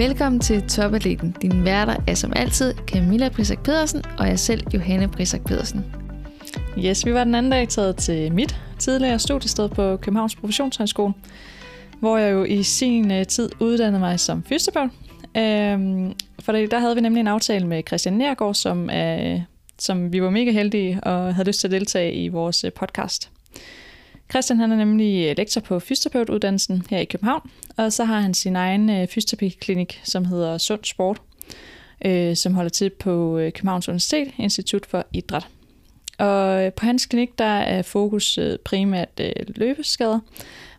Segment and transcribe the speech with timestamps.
[0.00, 1.36] Velkommen til Topatleten.
[1.42, 5.84] Din værter er som altid Camilla Brisak Pedersen og jeg selv, Johanne Brisak Pedersen.
[6.78, 11.12] Yes, vi var den anden dag taget til mit tidligere studiested på Københavns Professionshøjskole,
[11.98, 14.90] hvor jeg jo i sin øh, tid uddannede mig som fysioterapeut.
[15.36, 19.40] Øhm, for der havde vi nemlig en aftale med Christian Nergård, som, øh,
[19.78, 23.30] som vi var mega heldige og havde lyst til at deltage i vores øh, podcast.
[24.30, 28.34] Christian han er nemlig øh, lektor på fysioterapeutuddannelsen her i København, og så har han
[28.34, 31.22] sin egen øh, fysioterapiklinik, som hedder Sund Sport,
[32.04, 35.46] øh, som holder til på øh, Københavns Universitet, Institut for Idræt.
[36.18, 40.20] Og øh, på hans klinik der er fokus øh, primært øh, løbeskader,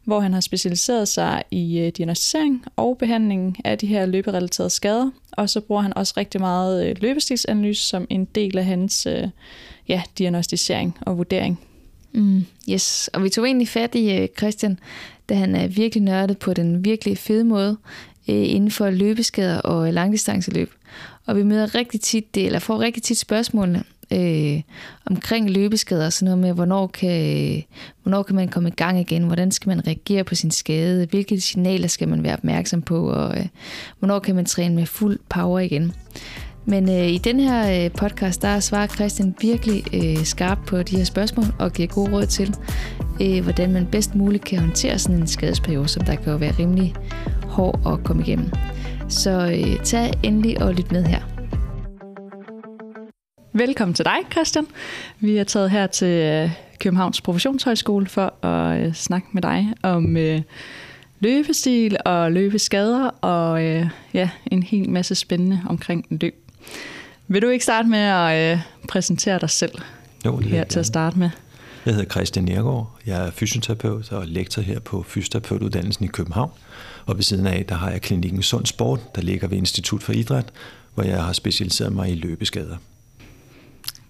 [0.04, 5.12] hvor han har specialiseret sig i øh, diagnostisering og behandling af de her løberelaterede skader,
[5.32, 9.28] og så bruger han også rigtig meget øh, løbestilsanalyse som en del af hans øh,
[9.88, 11.60] ja, diagnostisering og vurdering.
[12.14, 14.80] Mm, yes, og vi tog egentlig fat i øh, Christian,
[15.30, 17.78] da han er virkelig nørdet på den virkelig fede måde
[18.28, 20.72] øh, inden for løbeskader og øh, langdistanceløb.
[21.26, 24.62] Og vi møder rigtig tit det, eller får rigtig tit spørgsmålene øh,
[25.06, 27.64] omkring løbeskader, sådan noget med, hvornår kan,
[28.04, 31.42] hvornår kan man komme i gang igen, hvordan skal man reagere på sin skade, hvilke
[31.42, 33.46] signaler skal man være opmærksom på, og øh,
[34.00, 35.94] hvornår kan man træne med fuld power igen.
[36.66, 40.98] Men øh, i den her øh, podcast, der svarer Christian virkelig øh, skarpt på de
[40.98, 42.56] her spørgsmål og giver gode råd til,
[43.22, 46.54] øh, hvordan man bedst muligt kan håndtere sådan en skadesperiode, som der kan jo være
[46.60, 46.96] rimelig
[47.44, 48.50] hård at komme igennem.
[49.10, 51.22] Så øh, tag endelig og lyt med her.
[53.54, 54.68] Velkommen til dig, Christian.
[55.20, 60.18] Vi er taget her til øh, Københavns Professionshøjskole for at øh, snakke med dig om
[60.18, 60.42] øh,
[61.20, 66.41] løbestil og løbeskader og øh, ja, en hel masse spændende omkring løb.
[67.28, 69.72] Vil du ikke starte med at øh, præsentere dig selv
[70.26, 71.30] jo, det her til at starte med?
[71.86, 73.00] Jeg hedder Christian Nergård.
[73.06, 76.52] Jeg er fysioterapeut og lektor her på fysioterapeutuddannelsen i København.
[77.06, 80.14] Og ved siden af, der har jeg klinikken Sund Sport, der ligger ved Institut for
[80.14, 80.46] Idræt,
[80.94, 82.78] hvor jeg har specialiseret mig i løbeskader.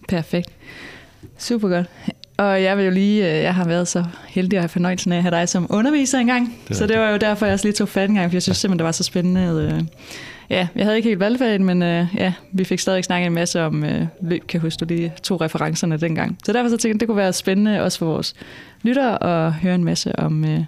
[0.08, 0.50] Perfekt.
[1.38, 1.88] Super godt.
[2.38, 5.18] Og jeg vil jo lige, øh, jeg har været så heldig at have fornøjelsen af
[5.18, 6.58] at have dig som underviser engang.
[6.68, 8.42] Det så det var jo derfor, jeg også lige tog fat en gang, for jeg
[8.42, 9.88] synes simpelthen, det var så spændende.
[10.52, 13.62] Ja, jeg havde ikke helt valgfaget, men øh, ja, vi fik stadig snakket en masse
[13.62, 16.38] om øh, løb, kan jeg huske, du lige to referencerne dengang.
[16.46, 18.34] Så derfor så tænkte jeg, det kunne være spændende også for vores
[18.82, 20.60] lyttere at høre en masse om øh,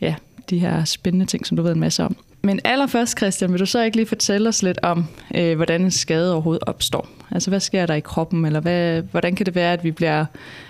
[0.00, 0.14] ja,
[0.50, 2.16] de her spændende ting, som du ved en masse om.
[2.42, 5.04] Men allerførst, Christian, vil du så ikke lige fortælle os lidt om,
[5.34, 7.08] øh, hvordan en skade overhovedet opstår?
[7.30, 10.24] Altså, hvad sker der i kroppen, eller hvad, hvordan kan det være, at vi bliver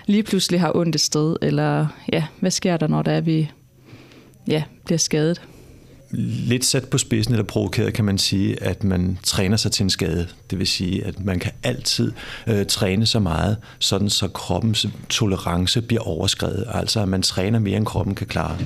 [0.05, 3.51] lige pludselig har ondt et sted, eller ja, hvad sker der, når der er, vi
[4.47, 5.41] ja, bliver skadet?
[6.47, 9.89] Lidt sat på spidsen eller provokeret, kan man sige, at man træner sig til en
[9.89, 10.27] skade.
[10.49, 12.11] Det vil sige, at man kan altid
[12.47, 16.65] øh, træne så meget, sådan så kroppens tolerance bliver overskrevet.
[16.73, 18.57] Altså at man træner mere, end kroppen kan klare.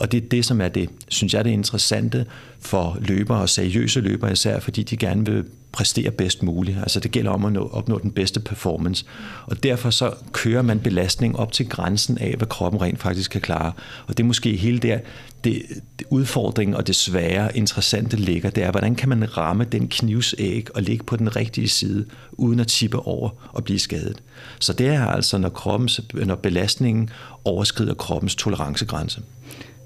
[0.00, 2.26] Og det er det, som er det, synes jeg, det interessante
[2.60, 6.78] for løbere og seriøse løbere især, fordi de gerne vil præstere bedst muligt.
[6.78, 9.04] Altså det gælder om at nå, opnå den bedste performance.
[9.46, 13.40] Og derfor så kører man belastning op til grænsen af, hvad kroppen rent faktisk kan
[13.40, 13.72] klare.
[14.06, 14.98] Og det er måske hele der,
[15.44, 15.62] det,
[15.98, 20.66] det udfordringen og det svære, interessante ligger, det er, hvordan kan man ramme den knivsæg
[20.74, 24.22] og ligge på den rigtige side, uden at tippe over og blive skadet.
[24.58, 27.10] Så det er altså, når, kroppens, når belastningen
[27.44, 29.22] overskrider kroppens tolerancegrænse.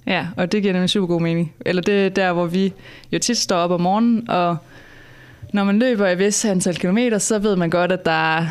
[0.06, 1.52] Ja, og det giver nemlig super god mening.
[1.66, 2.72] Eller det er der, hvor vi
[3.12, 4.56] jo tit står op om morgenen, og
[5.52, 8.46] når man løber i vis antal kilometer, så ved man godt, at der er,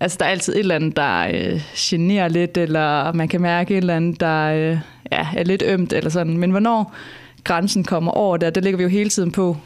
[0.00, 3.74] altså, der er altid et eller andet, der øh, generer lidt, eller man kan mærke
[3.74, 4.78] et eller andet, der øh,
[5.12, 6.38] ja, er lidt ømt, eller sådan.
[6.38, 6.94] Men hvornår
[7.44, 9.56] grænsen kommer over der, det ligger vi jo hele tiden på.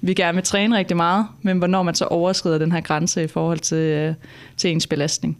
[0.00, 3.26] Vi gerne vil træne rigtig meget, men hvornår man så overskrider den her grænse i
[3.26, 4.14] forhold til, øh,
[4.56, 5.38] til ens belastning.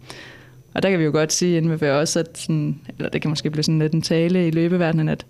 [0.75, 3.29] Og der kan vi jo godt sige inden ved også, at sådan, eller det kan
[3.29, 5.27] måske blive sådan lidt en tale i løbeverdenen, at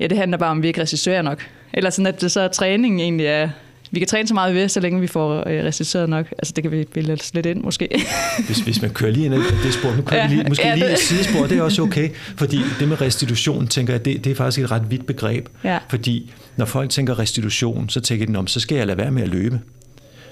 [0.00, 1.46] ja, det handler bare om, at vi ikke restituerer nok.
[1.72, 3.48] Eller sådan, at det så er træning egentlig er,
[3.90, 6.26] vi kan træne så meget ved, så længe vi får øh, restitueret nok.
[6.38, 7.88] Altså det kan vi bilde os lidt ind måske.
[8.46, 10.68] hvis, hvis man kører lige ind i det spor, nu kører ja, vi lige, måske
[10.68, 12.10] ja, lige et sidespor, det er også okay.
[12.36, 15.48] Fordi det med restitution, tænker jeg, det, det er faktisk et ret vidt begreb.
[15.64, 15.78] Ja.
[15.88, 19.22] Fordi når folk tænker restitution, så tænker de, om så skal jeg lade være med
[19.22, 19.60] at løbe.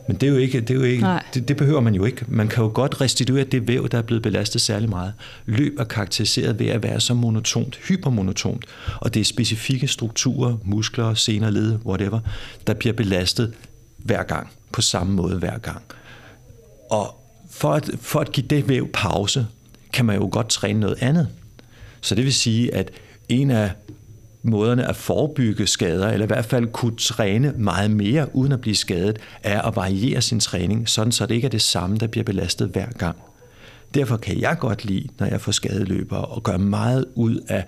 [0.09, 2.25] Men det er jo ikke, det, er jo ikke det, det behøver man jo ikke.
[2.29, 5.13] Man kan jo godt restituere det væv, der er blevet belastet særlig meget.
[5.47, 8.65] Løb er karakteriseret ved at være så monotont, hypermonotont,
[9.01, 12.21] og det er specifikke strukturer, muskler, sener, led, whatever,
[12.67, 13.55] der bliver belastet
[13.99, 15.83] hver gang, på samme måde hver gang.
[16.91, 17.21] Og
[17.51, 19.47] for at, for at give det væv pause,
[19.93, 21.29] kan man jo godt træne noget andet.
[22.01, 22.91] Så det vil sige, at
[23.29, 23.71] en af
[24.47, 28.77] måderne at forebygge skader, eller i hvert fald kunne træne meget mere uden at blive
[28.77, 32.25] skadet, er at variere sin træning, sådan så det ikke er det samme, der bliver
[32.25, 33.17] belastet hver gang.
[33.95, 37.65] Derfor kan jeg godt lide, når jeg får skadeløbere, og gøre meget ud af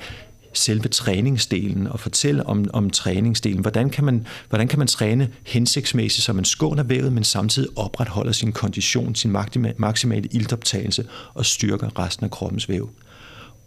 [0.52, 3.60] selve træningsdelen og fortælle om, om træningsdelen.
[3.60, 8.32] Hvordan kan, man, hvordan kan man træne hensigtsmæssigt, så man skåner vævet, men samtidig opretholder
[8.32, 9.36] sin kondition, sin
[9.76, 11.04] maksimale iltoptagelse
[11.34, 12.90] og styrker resten af kroppens væv.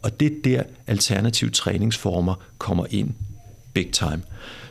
[0.02, 3.14] Og det er der alternative træningsformer kommer ind
[3.74, 4.22] big time.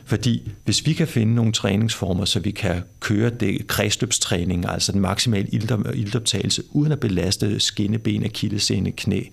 [0.05, 5.01] Fordi hvis vi kan finde nogle træningsformer, så vi kan køre det kredsløbstræning, altså den
[5.01, 5.47] maksimale
[5.93, 9.23] iltoptagelse, uden at belaste skinneben, akillesene, knæ,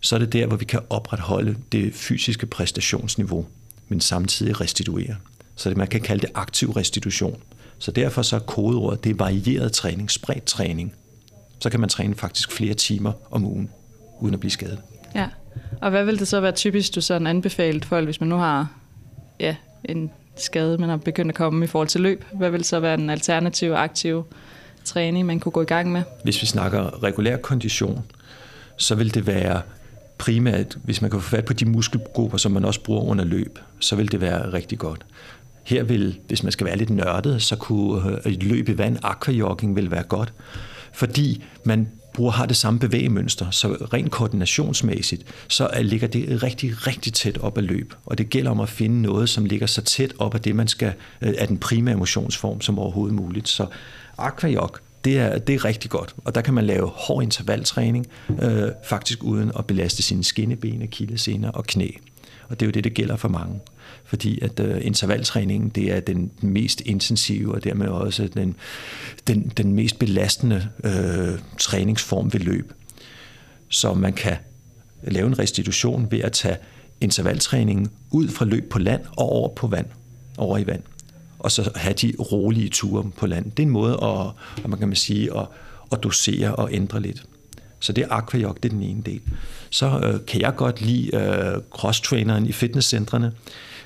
[0.00, 3.46] så er det der, hvor vi kan opretholde det fysiske præstationsniveau,
[3.88, 5.16] men samtidig restituere.
[5.54, 7.42] Så det, man kan kalde det aktiv restitution.
[7.78, 10.92] Så derfor så er kodeordet, det er varieret træning, spredt træning.
[11.58, 13.70] Så kan man træne faktisk flere timer om ugen,
[14.20, 14.78] uden at blive skadet.
[15.14, 15.26] Ja,
[15.80, 18.68] og hvad vil det så være typisk, du sådan anbefalet folk, hvis man nu har
[19.40, 22.24] ja, en skade, man har begyndt at komme i forhold til løb?
[22.32, 24.24] Hvad vil så være en alternativ aktiv
[24.84, 26.02] træning, man kunne gå i gang med?
[26.24, 28.04] Hvis vi snakker regulær kondition,
[28.76, 29.62] så vil det være
[30.18, 33.58] primært, hvis man kan få fat på de muskelgrupper, som man også bruger under løb,
[33.80, 35.06] så vil det være rigtig godt.
[35.64, 38.98] Her vil, hvis man skal være lidt nørdet, så kunne øh, et løb i vand,
[39.02, 40.32] aquajogging, vil være godt,
[40.92, 47.12] fordi man bruger, har det samme bevægemønster, så rent koordinationsmæssigt, så ligger det rigtig, rigtig
[47.12, 47.94] tæt op ad løb.
[48.06, 50.68] Og det gælder om at finde noget, som ligger så tæt op af det, man
[50.68, 53.48] skal, øh, af den primære motionsform som overhovedet muligt.
[53.48, 53.66] Så
[54.18, 54.70] aquajog,
[55.04, 56.14] det er, det er rigtig godt.
[56.24, 58.06] Og der kan man lave hård intervaltræning,
[58.42, 61.88] øh, faktisk uden at belaste sine skinneben, akillessener og knæ.
[62.48, 63.60] Og det er jo det, det gælder for mange.
[64.04, 68.56] Fordi at øh, intervaltræningen, det er den mest intensive, og dermed også den,
[69.26, 72.72] den, den mest belastende øh, træningsform ved løb.
[73.68, 74.36] Så man kan
[75.02, 76.56] lave en restitution ved at tage
[77.00, 79.86] intervaltræningen ud fra løb på land og over på vand,
[80.38, 80.82] over i vand
[81.44, 83.50] og så have de rolige ture på land.
[83.50, 84.26] Det er en måde at,
[84.64, 85.46] at man kan man sige, at,
[85.92, 87.24] at dosere og ændre lidt.
[87.80, 89.20] Så det er aquajog, det er den ene del.
[89.70, 93.32] Så øh, kan jeg godt lide øh, cross-traineren i fitnesscentrene,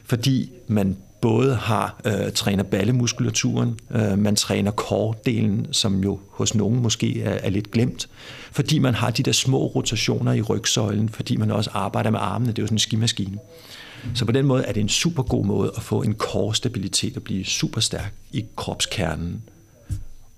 [0.09, 6.83] fordi man både har øh, træner ballemuskulaturen, øh, man træner core-delen, som jo hos nogen
[6.83, 8.09] måske er, er lidt glemt,
[8.53, 12.53] fordi man har de der små rotationer i rygsøjlen, fordi man også arbejder med armene,
[12.53, 13.39] det er jo sådan en skimaskine.
[14.15, 17.23] Så på den måde er det en super god måde at få en core-stabilitet og
[17.23, 19.43] blive super stærk i kropskernen.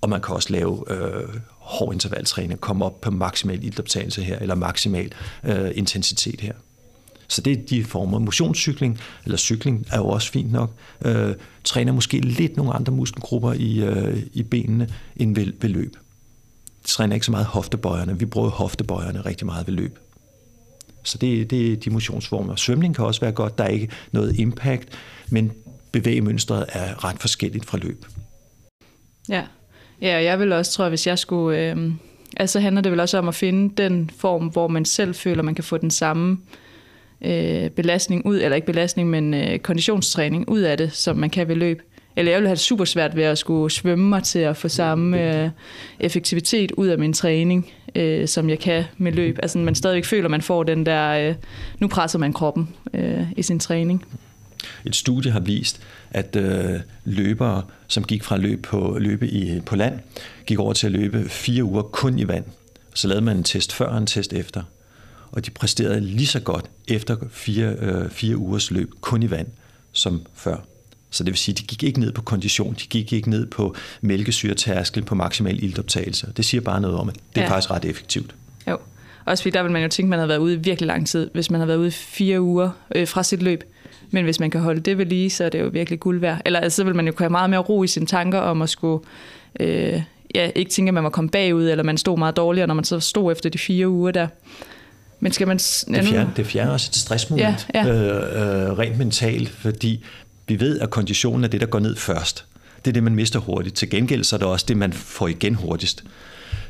[0.00, 1.28] Og man kan også lave øh,
[1.58, 5.12] hård intervaltræning, komme op på maksimal ildoptagelse her, eller maksimal
[5.44, 6.52] øh, intensitet her.
[7.30, 8.18] Så det er de former.
[8.18, 10.70] Motionscykling, eller cykling, er jo også fint nok.
[11.04, 11.34] Øh,
[11.64, 15.96] træner måske lidt nogle andre muskelgrupper i, øh, i benene end ved, ved løb.
[16.84, 18.18] Træner ikke så meget hoftebøjerne.
[18.18, 19.98] Vi bruger hoftebøjerne rigtig meget ved løb.
[21.02, 22.56] Så det, det er de motionsformer.
[22.56, 23.58] Svømning kan også være godt.
[23.58, 24.88] Der er ikke noget impact,
[25.28, 25.52] men
[25.92, 28.06] bevægemønstret er ret forskelligt fra løb.
[29.28, 29.44] Ja,
[30.02, 31.58] ja jeg vil også, tror at hvis jeg skulle...
[31.58, 31.92] Øh,
[32.36, 35.54] altså handler det vel også om at finde den form, hvor man selv føler, man
[35.54, 36.38] kan få den samme øh,
[37.76, 41.56] belastning ud, eller ikke belastning, men øh, konditionstræning ud af det, som man kan ved
[41.56, 41.82] løb.
[42.16, 44.68] Eller jeg ville have det super svært ved at skulle svømme mig til at få
[44.68, 45.50] samme øh,
[46.00, 49.38] effektivitet ud af min træning, øh, som jeg kan med løb.
[49.42, 51.34] Altså man stadigvæk føler, at man får den der, øh,
[51.78, 54.04] nu presser man kroppen øh, i sin træning.
[54.84, 55.80] Et studie har vist,
[56.10, 59.98] at øh, løbere, som gik fra løb på løbe i, på land,
[60.46, 62.44] gik over til at løbe fire uger kun i vand.
[62.94, 64.62] Så lavede man en test før og en test efter.
[65.32, 69.46] Og de præsterede lige så godt efter fire, øh, fire ugers løb kun i vand
[69.92, 70.56] som før.
[71.10, 73.46] Så det vil sige, at de gik ikke ned på kondition, de gik ikke ned
[73.46, 76.32] på mælkesyretærskel på maksimal iltoptagelse.
[76.36, 77.50] Det siger bare noget om, at det er ja.
[77.50, 78.34] faktisk ret effektivt.
[78.68, 78.78] Jo,
[79.24, 81.06] også fordi der vil man jo tænke, at man har været ude i virkelig lang
[81.06, 83.64] tid, hvis man har været ude i fire uger øh, fra sit løb.
[84.10, 86.40] Men hvis man kan holde det ved lige, så er det jo virkelig guld værd.
[86.44, 88.62] Eller altså, så vil man jo kunne have meget mere ro i sine tanker om
[88.62, 89.04] at skulle...
[89.60, 90.02] Øh,
[90.34, 92.84] ja, ikke tænke, at man var kommet bagud, eller man stod meget dårligere, når man
[92.84, 94.26] så stod efter de fire uger der.
[95.20, 95.56] Men skal man...
[95.56, 97.94] Det fjerner, det fjerner også et stressmoment, ja, ja.
[97.94, 100.04] Øh, øh, rent mentalt, fordi
[100.48, 102.44] vi ved, at konditionen er det, der går ned først.
[102.84, 103.76] Det er det, man mister hurtigt.
[103.76, 106.04] Til gengæld så er det også det, man får igen hurtigst.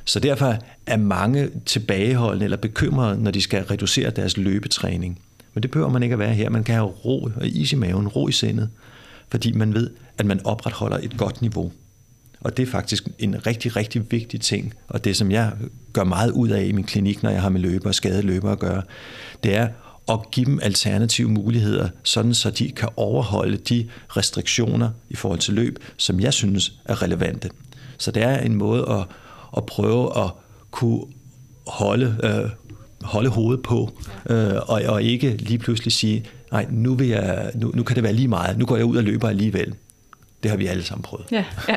[0.05, 5.21] Så derfor er mange tilbageholdende eller bekymrede, når de skal reducere deres løbetræning.
[5.55, 6.51] Men det behøver man ikke at være her.
[6.51, 8.69] Man kan have ro og is i maven, ro i sindet,
[9.29, 11.73] fordi man ved, at man opretholder et godt niveau.
[12.41, 15.53] Og det er faktisk en rigtig, rigtig vigtig ting, og det som jeg
[15.93, 18.53] gør meget ud af i min klinik, når jeg har med løber og skadede løber
[18.53, 18.83] at gøre,
[19.43, 19.69] det er
[20.09, 25.55] at give dem alternative muligheder, sådan så de kan overholde de restriktioner i forhold til
[25.55, 27.51] løb, som jeg synes er relevante.
[27.99, 29.05] Så det er en måde at,
[29.57, 30.31] at prøve at
[30.71, 31.01] kunne
[31.67, 32.51] holde, øh,
[33.03, 33.91] holde hovedet på,
[34.31, 38.05] øh, og, og ikke lige pludselig sige, nej, nu, vil jeg, nu, nu kan det
[38.05, 39.75] være lige meget, nu går jeg ud og løber alligevel.
[40.43, 41.27] Det har vi alle sammen prøvet.
[41.33, 41.77] Ja, ja.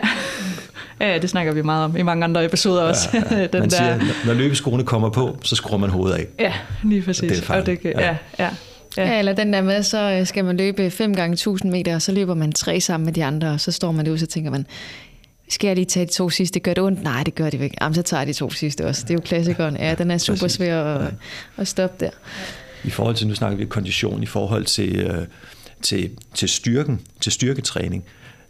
[1.00, 3.10] Ja, det snakker vi meget om i mange andre episoder også.
[3.14, 3.42] Ja, ja.
[3.54, 3.78] Den man der...
[3.78, 6.28] siger, når løbeskoene kommer på, så skruer man hovedet af.
[6.40, 6.54] Ja,
[6.84, 7.24] lige præcis.
[7.24, 7.90] Og det er, og det, ja.
[8.02, 8.50] Ja, ja.
[8.98, 9.12] Ja.
[9.12, 12.02] ja, eller den der med, så øh, skal man løbe 5 gange 1000 meter, og
[12.02, 14.52] så løber man tre sammen med de andre, og så står man derude, så tænker
[14.52, 14.66] man,
[15.50, 16.60] skal jeg lige tage de to sidste?
[16.60, 17.04] Gør det ondt?
[17.04, 17.78] Nej, det gør det ikke.
[17.82, 19.02] Jamen, så tager jeg de to sidste også.
[19.02, 19.78] Det er jo klassikeren.
[19.78, 21.14] Ja, den er super svær at,
[21.58, 22.12] at stoppe der.
[22.84, 25.26] I forhold til, nu snakker vi kondition, i forhold til, øh,
[25.82, 28.04] til, til styrken, til styrketræning,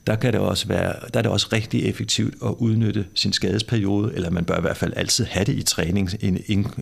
[0.07, 4.13] der, kan det også være, der er det også rigtig effektivt at udnytte sin skadesperiode,
[4.15, 6.09] eller man bør i hvert fald altid have det i træning,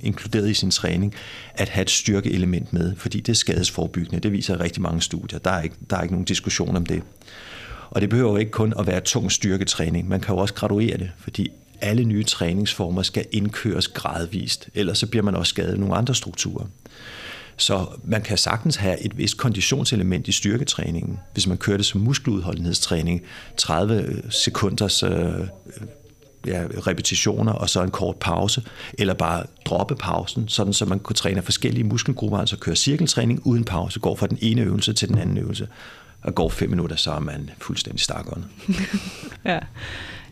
[0.02, 1.14] inkluderet i sin træning,
[1.54, 4.20] at have et styrkeelement med, fordi det er skadesforbyggende.
[4.20, 5.40] Det viser rigtig mange studier.
[5.40, 7.04] Der er ikke, der er ikke nogen diskussion om det.
[7.90, 10.10] Og det behøver jo ikke kun at være tung styrketræning.
[10.10, 11.52] Man kan jo også graduere det, fordi
[11.82, 16.66] alle nye træningsformer skal indkøres gradvist, ellers så bliver man også skadet nogle andre strukturer.
[17.62, 22.02] Så man kan sagtens have et vist konditionselement i styrketræningen, hvis man kører det som
[22.02, 23.22] muskeludholdenhedstræning,
[23.58, 25.48] 30 øh, sekunders øh, øh,
[26.48, 28.64] ja, repetitioner og så en kort pause,
[28.94, 33.64] eller bare droppe pausen, sådan så man kunne træne forskellige muskelgrupper, altså køre cirkeltræning uden
[33.64, 35.68] pause, går fra den ene øvelse til den anden øvelse,
[36.22, 38.48] og går fem minutter, så er man fuldstændig stakåndet.
[39.46, 39.60] ja.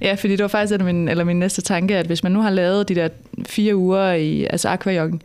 [0.01, 2.49] ja, fordi det var faktisk min, eller min næste tanke, at hvis man nu har
[2.49, 3.09] lavet de der
[3.47, 5.21] fire uger i altså aquajoggen,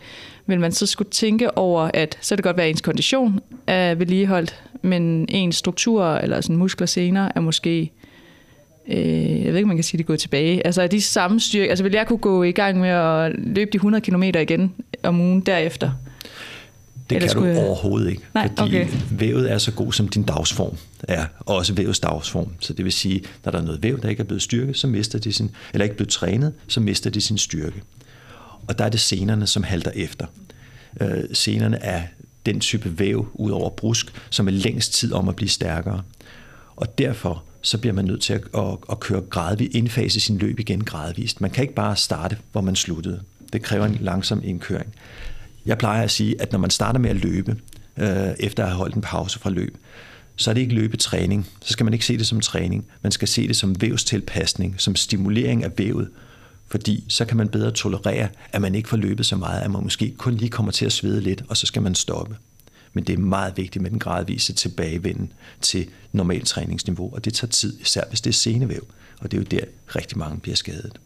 [0.47, 3.95] vil man så skulle tænke over, at så det godt være, at ens kondition er
[3.95, 7.93] vedligeholdt, men ens struktur eller sådan muskler senere er måske
[8.89, 10.67] øh, jeg ved ikke, man kan sige, det er gået tilbage.
[10.67, 13.71] Altså er de samme styrke, altså vil jeg kunne gå i gang med at løbe
[13.73, 15.91] de 100 km igen om ugen derefter?
[17.11, 17.59] Det Eller kan du jeg...
[17.59, 18.89] overhovedet ikke, Nej, fordi okay.
[19.11, 22.49] vævet er så god som din dagsform er, og også vævets dagsform.
[22.61, 24.87] Så det vil sige, når der er noget væv, der ikke er blevet styrket, så
[24.87, 27.83] mister de sin, eller ikke blevet trænet, så mister de sin styrke.
[28.68, 30.26] Og der er det senerne, som halter efter.
[31.00, 32.02] Øh, senerne er
[32.47, 36.02] den type væv ud over brusk, som er længst tid om at blive stærkere.
[36.76, 40.61] Og derfor så bliver man nødt til at, at, at køre gradvist, indfase sin løb
[40.61, 41.40] igen gradvist.
[41.40, 43.21] Man kan ikke bare starte, hvor man sluttede.
[43.52, 44.94] Det kræver en langsom indkøring.
[45.66, 47.56] Jeg plejer at sige, at når man starter med at løbe,
[47.97, 49.76] øh, efter at have holdt en pause fra løb,
[50.37, 51.47] så er det ikke løbetræning.
[51.61, 52.87] Så skal man ikke se det som træning.
[53.02, 56.09] Man skal se det som vævstilpasning, som stimulering af vævet.
[56.68, 59.83] Fordi så kan man bedre tolerere, at man ikke får løbet så meget, at man
[59.83, 62.37] måske kun lige kommer til at svede lidt, og så skal man stoppe.
[62.92, 67.50] Men det er meget vigtigt med den gradvise tilbagevenden til normalt træningsniveau, og det tager
[67.50, 68.87] tid, især hvis det er senevæv,
[69.21, 69.64] og det er jo der
[69.97, 70.99] rigtig mange bliver skadet.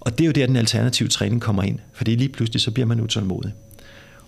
[0.00, 2.60] Og det er jo der, den alternative træning kommer ind, for det er lige pludselig,
[2.60, 3.52] så bliver man utålmodig.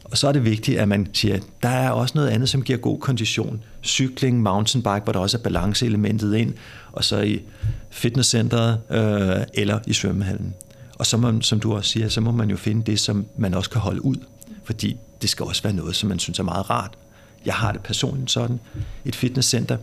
[0.04, 2.62] Og så er det vigtigt, at man siger, at der er også noget andet, som
[2.62, 3.62] giver god kondition.
[3.82, 6.54] Cykling, mountainbike, hvor der også er balanceelementet ind,
[6.92, 7.42] og så i
[7.90, 10.54] fitnesscenteret øh, eller i svømmehallen.
[10.98, 13.54] Og så må, som du også siger, så må man jo finde det, som man
[13.54, 14.16] også kan holde ud.
[14.64, 16.98] Fordi det skal også være noget, som man synes er meget rart.
[17.46, 18.60] Jeg har det personligt sådan.
[19.04, 19.76] Et fitnesscenter,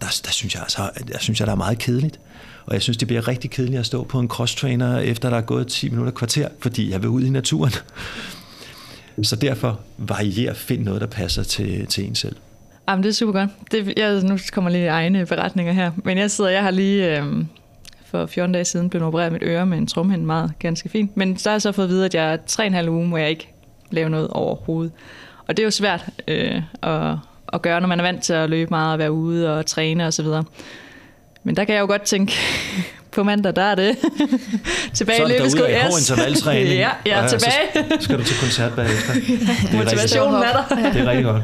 [0.00, 2.20] der, der synes jeg altså, der synes jeg, der er meget kedeligt.
[2.66, 5.40] Og jeg synes, det bliver rigtig kedeligt at stå på en crosstrainer, efter der er
[5.40, 7.72] gået 10 minutter kvarter, fordi jeg vil ud i naturen.
[9.22, 12.36] Så derfor varier, find noget, der passer til, til en selv.
[12.88, 13.50] Jamen, det er super godt.
[13.70, 15.90] Det, jeg, nu kommer lige egne beretninger her.
[16.04, 17.44] Men jeg sidder, jeg har lige øh,
[18.04, 21.16] for 14 dage siden blevet opereret mit øre med en trumhænd meget ganske fint.
[21.16, 23.30] Men så har jeg så fået at vide, at jeg er 3,5 uge, hvor jeg
[23.30, 23.48] ikke
[23.90, 24.92] lave noget overhovedet.
[25.46, 27.16] Og det er jo svært øh, at,
[27.52, 30.06] at gøre, når man er vant til at løbe meget og være ude og træne
[30.06, 30.26] osv.
[31.44, 32.32] Men der kan jeg jo godt tænke,
[33.14, 33.96] på mandag, der er det
[34.94, 35.58] tilbage i løbesko.
[35.58, 36.74] Så er der intervaltræning.
[36.84, 37.88] ja, ja, ja, tilbage.
[37.90, 39.14] Så skal du til koncert bagefter.
[39.24, 40.92] Det er Motivationen er der.
[40.92, 41.42] det er rigtig godt.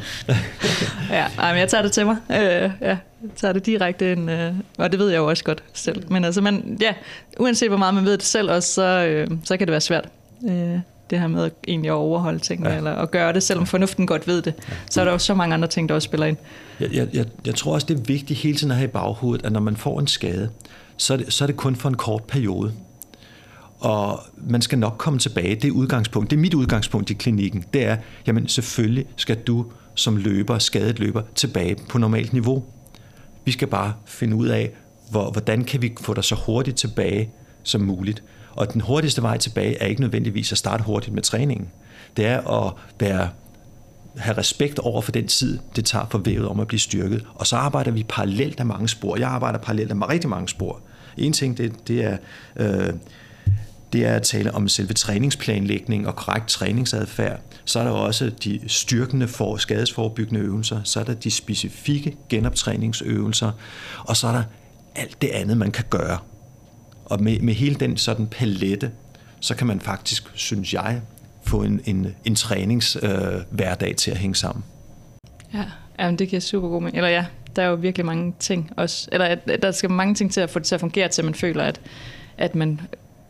[1.10, 2.16] ja, ej, men jeg tager det til mig.
[2.30, 2.98] Øh, ja, jeg
[3.36, 6.02] tager det direkte ind, øh, og det ved jeg jo også godt selv.
[6.10, 6.92] Men altså, man, ja,
[7.38, 10.08] uanset hvor meget man ved det selv også, så, øh, så kan det være svært.
[10.48, 10.78] Øh,
[11.10, 12.76] det her med at egentlig at overholde tingene, ja.
[12.76, 14.54] eller at gøre det, selvom fornuften godt ved det.
[14.68, 14.74] Ja.
[14.90, 16.36] Så er der jo så mange andre ting, der også spiller ind.
[16.80, 19.46] Jeg, jeg, jeg, jeg tror også, det er vigtigt hele tiden at have i baghovedet,
[19.46, 20.50] at når man får en skade,
[21.00, 22.72] så er det, så er det kun for en kort periode.
[23.78, 25.54] Og man skal nok komme tilbage.
[25.54, 26.30] Det er udgangspunkt.
[26.30, 27.64] Det er mit udgangspunkt i klinikken.
[27.74, 32.64] Det er, jamen selvfølgelig skal du som løber, skadet løber, tilbage på normalt niveau.
[33.44, 34.70] Vi skal bare finde ud af,
[35.10, 37.30] hvor, hvordan kan vi få dig så hurtigt tilbage
[37.62, 38.22] som muligt.
[38.50, 41.68] Og den hurtigste vej tilbage er ikke nødvendigvis at starte hurtigt med træningen.
[42.16, 43.28] Det er at være
[44.16, 47.26] have respekt over for den tid, det tager for vævet om at blive styrket.
[47.34, 49.16] Og så arbejder vi parallelt af mange spor.
[49.16, 50.80] Jeg arbejder parallelt af rigtig mange spor.
[51.16, 52.16] En ting, det, det er...
[52.56, 52.92] Øh,
[53.92, 57.40] det er at tale om selve træningsplanlægning og korrekt træningsadfærd.
[57.64, 63.52] Så er der også de styrkende for skadesforbyggende øvelser, så er der de specifikke genoptræningsøvelser,
[63.98, 64.42] og så er der
[64.94, 66.18] alt det andet, man kan gøre.
[67.04, 68.90] Og med, med hele den sådan palette,
[69.40, 71.00] så kan man faktisk, synes jeg,
[71.42, 74.64] få en, en, en træningshverdag øh, til at hænge sammen.
[75.54, 75.64] Ja,
[76.00, 76.96] jamen det giver super god mening.
[76.96, 77.24] Eller ja,
[77.56, 79.08] der er jo virkelig mange ting også.
[79.12, 81.24] Eller at, der skal mange ting til at få det til at fungere, til at
[81.24, 81.80] man føler, at,
[82.38, 82.80] at man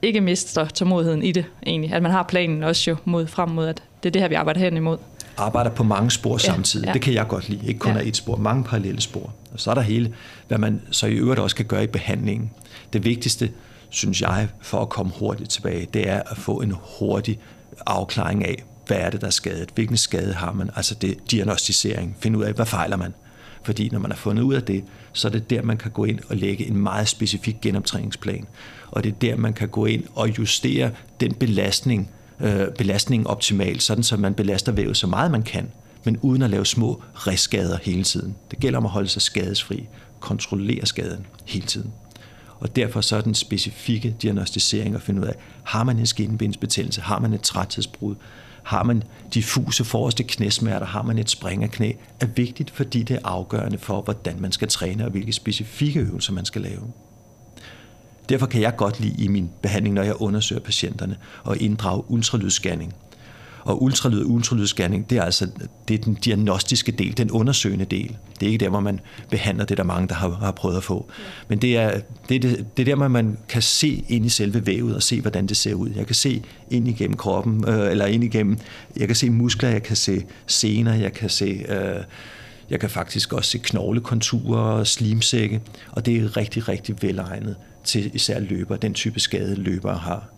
[0.02, 1.92] ikke mister tålmodigheden i det egentlig.
[1.92, 4.34] At man har planen også jo mod, frem mod, at det er det her, vi
[4.34, 4.98] arbejder hen imod.
[5.36, 6.86] arbejder på mange spor ja, samtidig.
[6.86, 6.92] Ja.
[6.92, 7.66] Det kan jeg godt lide.
[7.66, 7.98] Ikke kun ja.
[7.98, 9.32] af et spor, mange parallelle spor.
[9.52, 10.14] Og så er der hele,
[10.48, 12.50] hvad man så i øvrigt også kan gøre i behandlingen.
[12.92, 13.50] Det vigtigste,
[13.88, 17.38] synes jeg, for at komme hurtigt tilbage, det er at få en hurtig
[17.86, 19.68] afklaring af, hvad er det, der er skadet?
[19.74, 20.70] Hvilken skade har man?
[20.76, 22.16] Altså det diagnostisering.
[22.20, 23.14] Finde ud af, hvad fejler man?
[23.62, 26.04] Fordi når man har fundet ud af det, så er det der, man kan gå
[26.04, 28.46] ind og lægge en meget specifik genoptræningsplan.
[28.88, 33.82] Og det er der, man kan gå ind og justere den belastning, øh, belastningen optimalt,
[33.82, 35.70] sådan så man belaster vævet så meget man kan,
[36.04, 38.36] men uden at lave små restskader hele tiden.
[38.50, 39.88] Det gælder om at holde sig skadesfri,
[40.20, 41.92] kontrollere skaden hele tiden.
[42.60, 47.00] Og derfor så er den specifikke diagnostisering at finde ud af, har man en skinbendsbetændelse,
[47.00, 48.14] har man et træthedsbrud,
[48.62, 49.02] har man
[49.34, 54.40] diffuse forreste knæsmerter, har man et springerknæ, er vigtigt, fordi det er afgørende for, hvordan
[54.40, 56.92] man skal træne og hvilke specifikke øvelser man skal lave.
[58.28, 62.94] Derfor kan jeg godt lide i min behandling, når jeg undersøger patienterne, og inddrage ultralydsscanning.
[63.70, 65.48] Og ultralyd og ultralydsscanning, det er altså
[65.88, 68.16] det er den diagnostiske del, den undersøgende del.
[68.40, 69.00] Det er ikke der, hvor man
[69.30, 71.10] behandler det, der mange, der har, har prøvet at få.
[71.48, 74.28] Men det er, det, er det, det er der, hvor man kan se ind i
[74.28, 75.90] selve vævet og se, hvordan det ser ud.
[75.96, 78.58] Jeg kan se ind igennem kroppen, øh, eller ind igennem,
[78.96, 81.64] jeg kan se muskler, jeg kan se sener, jeg kan se...
[81.68, 82.04] Øh,
[82.70, 85.60] jeg kan faktisk også se knoglekonturer og slimsække,
[85.90, 90.28] og det er rigtig, rigtig velegnet til især løber, den type skade løbere har.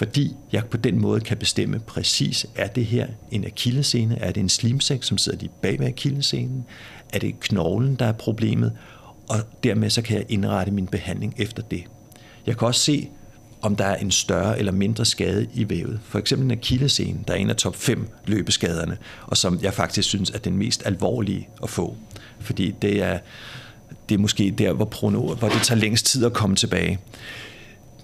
[0.00, 4.40] Fordi jeg på den måde kan bestemme præcis, er det her en akillescene, er det
[4.40, 6.64] en slimsæk, som sidder lige bag ved akillescenen,
[7.12, 8.72] er det knoglen, der er problemet,
[9.28, 11.84] og dermed så kan jeg indrette min behandling efter det.
[12.46, 13.08] Jeg kan også se,
[13.62, 16.00] om der er en større eller mindre skade i vævet.
[16.04, 20.08] For eksempel en akillescene, der er en af top 5 løbeskaderne, og som jeg faktisk
[20.08, 21.96] synes er den mest alvorlige at få.
[22.40, 23.18] Fordi det er,
[24.08, 26.98] det er måske der, hvor, prono, hvor det tager længst tid at komme tilbage.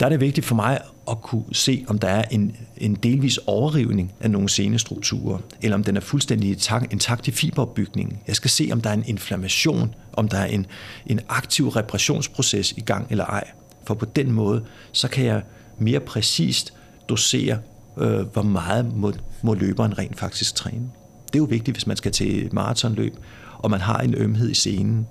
[0.00, 0.78] Der er det vigtigt for mig
[1.10, 5.84] at kunne se, om der er en, en delvis overrivning af nogle senestrukturer, eller om
[5.84, 6.50] den er fuldstændig
[6.90, 8.18] intakt, i fiberopbygningen.
[8.26, 10.66] Jeg skal se, om der er en inflammation, om der er en,
[11.06, 13.44] en aktiv repressionsproces i gang eller ej.
[13.87, 15.42] For på den måde, så kan jeg
[15.78, 16.74] mere præcist
[17.09, 17.59] dosere,
[17.98, 20.90] øh, hvor meget må, må løberen rent faktisk træne.
[21.26, 23.16] Det er jo vigtigt, hvis man skal til maratonløb,
[23.59, 25.06] og man har en ømhed i scenen.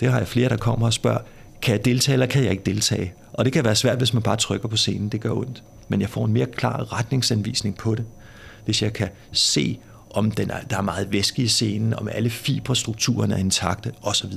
[0.00, 1.20] Det har jeg flere, der kommer og spørger,
[1.66, 3.14] kan jeg deltage, eller kan jeg ikke deltage?
[3.32, 5.08] Og det kan være svært, hvis man bare trykker på scenen.
[5.08, 5.62] Det gør ondt.
[5.88, 8.04] Men jeg får en mere klar retningsanvisning på det.
[8.64, 9.78] Hvis jeg kan se,
[10.10, 14.32] om den er, der er meget væske i scenen, om alle fiberstrukturerne er intakte osv.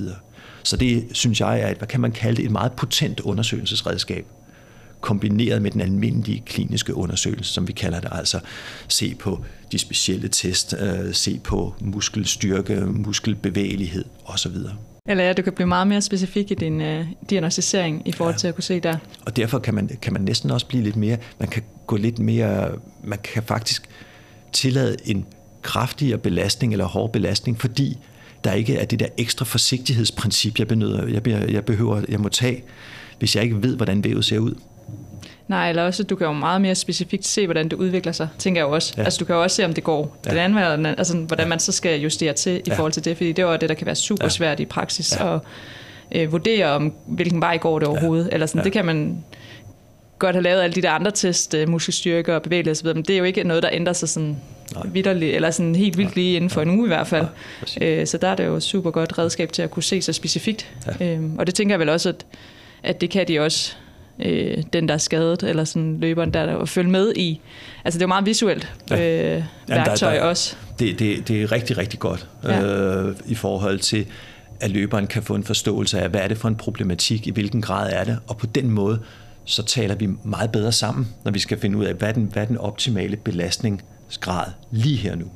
[0.62, 4.26] Så det synes jeg er et, hvad kan man kalde det, et meget potent undersøgelsesredskab
[5.00, 8.40] kombineret med den almindelige kliniske undersøgelse, som vi kalder det, altså
[8.88, 14.56] se på de specielle test, øh, se på muskelstyrke, muskelbevægelighed osv.
[15.10, 18.38] Eller ja, du kan blive meget mere specifik i din øh, diagnostisering i forhold ja.
[18.38, 18.96] til at kunne se der.
[19.26, 22.18] Og derfor kan man, kan man næsten også blive lidt mere, man kan gå lidt
[22.18, 22.70] mere,
[23.04, 23.88] man kan faktisk
[24.52, 25.26] tillade en
[25.62, 27.98] kraftigere belastning eller hård belastning, fordi
[28.44, 32.62] der ikke er det der ekstra forsigtighedsprincip, jeg, benøder, jeg, jeg behøver, jeg må tage,
[33.18, 34.54] hvis jeg ikke ved, hvordan vævet ser ud.
[35.50, 38.60] Nej, eller også, du kan jo meget mere specifikt se, hvordan det udvikler sig, tænker
[38.60, 38.94] jeg jo også.
[38.96, 39.02] Ja.
[39.02, 40.30] Altså, du kan jo også se, om det går ja.
[40.30, 41.48] den anden vej, altså, hvordan ja.
[41.48, 42.74] man så skal justere til i ja.
[42.74, 45.16] forhold til det, fordi det er jo det, der kan være super svært i praksis,
[45.20, 45.34] ja.
[45.34, 45.40] at
[46.12, 48.26] øh, vurdere, om hvilken vej går det overhovedet.
[48.26, 48.34] Ja.
[48.34, 48.64] Eller sådan, ja.
[48.64, 49.24] det kan man
[50.18, 53.10] godt have lavet alle de der andre test, øh, muskelstyrke og bevægelighed osv., men det
[53.10, 54.36] er jo ikke noget, der ændrer sig sådan
[54.84, 57.26] vidderligt, eller sådan helt vildt lige inden for en uge i hvert fald.
[57.80, 60.14] Ja, øh, så der er det jo super godt redskab til at kunne se sig
[60.14, 60.68] specifikt.
[61.00, 61.06] Ja.
[61.06, 62.26] Øhm, og det tænker jeg vel også, at,
[62.82, 63.76] at det kan de også
[64.18, 67.40] øh, den, der er skadet, eller sådan løberen, der, der følge med i.
[67.84, 69.44] Altså det er jo meget visuelt øh, ja.
[69.68, 70.56] værktøj der, der, også.
[70.78, 72.62] Det, det, det er rigtig, rigtig godt ja.
[72.62, 74.06] øh, i forhold til,
[74.60, 77.62] at løberen kan få en forståelse af, hvad er det for en problematik, i hvilken
[77.62, 79.00] grad er det, og på den måde,
[79.44, 82.24] så taler vi meget bedre sammen, når vi skal finde ud af, hvad er den,
[82.32, 85.26] hvad er den optimale belastningsgrad lige her nu.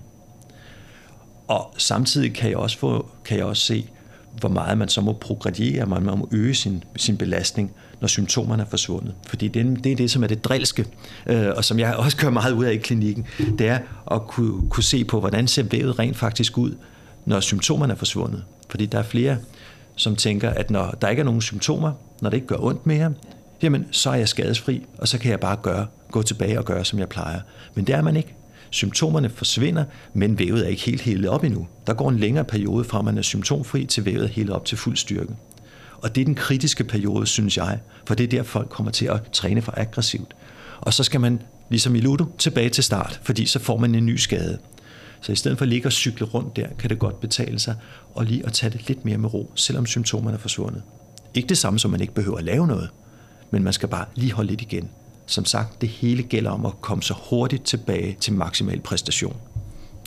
[1.49, 3.87] Og samtidig kan jeg også, få, kan jeg også se,
[4.41, 8.67] hvor meget man så må progrediere, man må øge sin, sin belastning, når symptomerne er
[8.67, 9.15] forsvundet.
[9.29, 10.87] Fordi det, det er det, som er det drilske,
[11.27, 13.27] øh, og som jeg også gør meget ud af i klinikken,
[13.59, 13.79] det er
[14.11, 16.75] at kunne, kunne se på, hvordan ser vævet rent faktisk ud,
[17.25, 18.45] når symptomerne er forsvundet.
[18.69, 19.37] Fordi der er flere,
[19.97, 23.13] som tænker, at når der ikke er nogen symptomer, når det ikke gør ondt mere,
[23.63, 26.85] jamen så er jeg skadesfri, og så kan jeg bare gøre, gå tilbage og gøre,
[26.85, 27.41] som jeg plejer.
[27.75, 28.35] Men det er man ikke.
[28.75, 29.85] Symptomerne forsvinder,
[30.15, 31.67] men vævet er ikke helt helet op endnu.
[31.87, 34.79] Der går en længere periode fra, man er symptomfri til vævet er helt op til
[34.79, 35.33] fuld styrke.
[36.03, 39.07] Og det er den kritiske periode, synes jeg, for det er der, folk kommer til
[39.07, 40.35] at træne for aggressivt.
[40.81, 44.07] Og så skal man, ligesom i Ludo, tilbage til start, fordi så får man en
[44.07, 44.59] ny skade.
[45.21, 47.75] Så i stedet for at ligge og cykle rundt der, kan det godt betale sig
[48.15, 50.83] og lige at tage det lidt mere med ro, selvom symptomerne er forsvundet.
[51.35, 52.89] Ikke det samme, som man ikke behøver at lave noget,
[53.51, 54.91] men man skal bare lige holde lidt igen.
[55.27, 59.37] Som sagt, det hele gælder om at komme så hurtigt tilbage til maksimal præstation.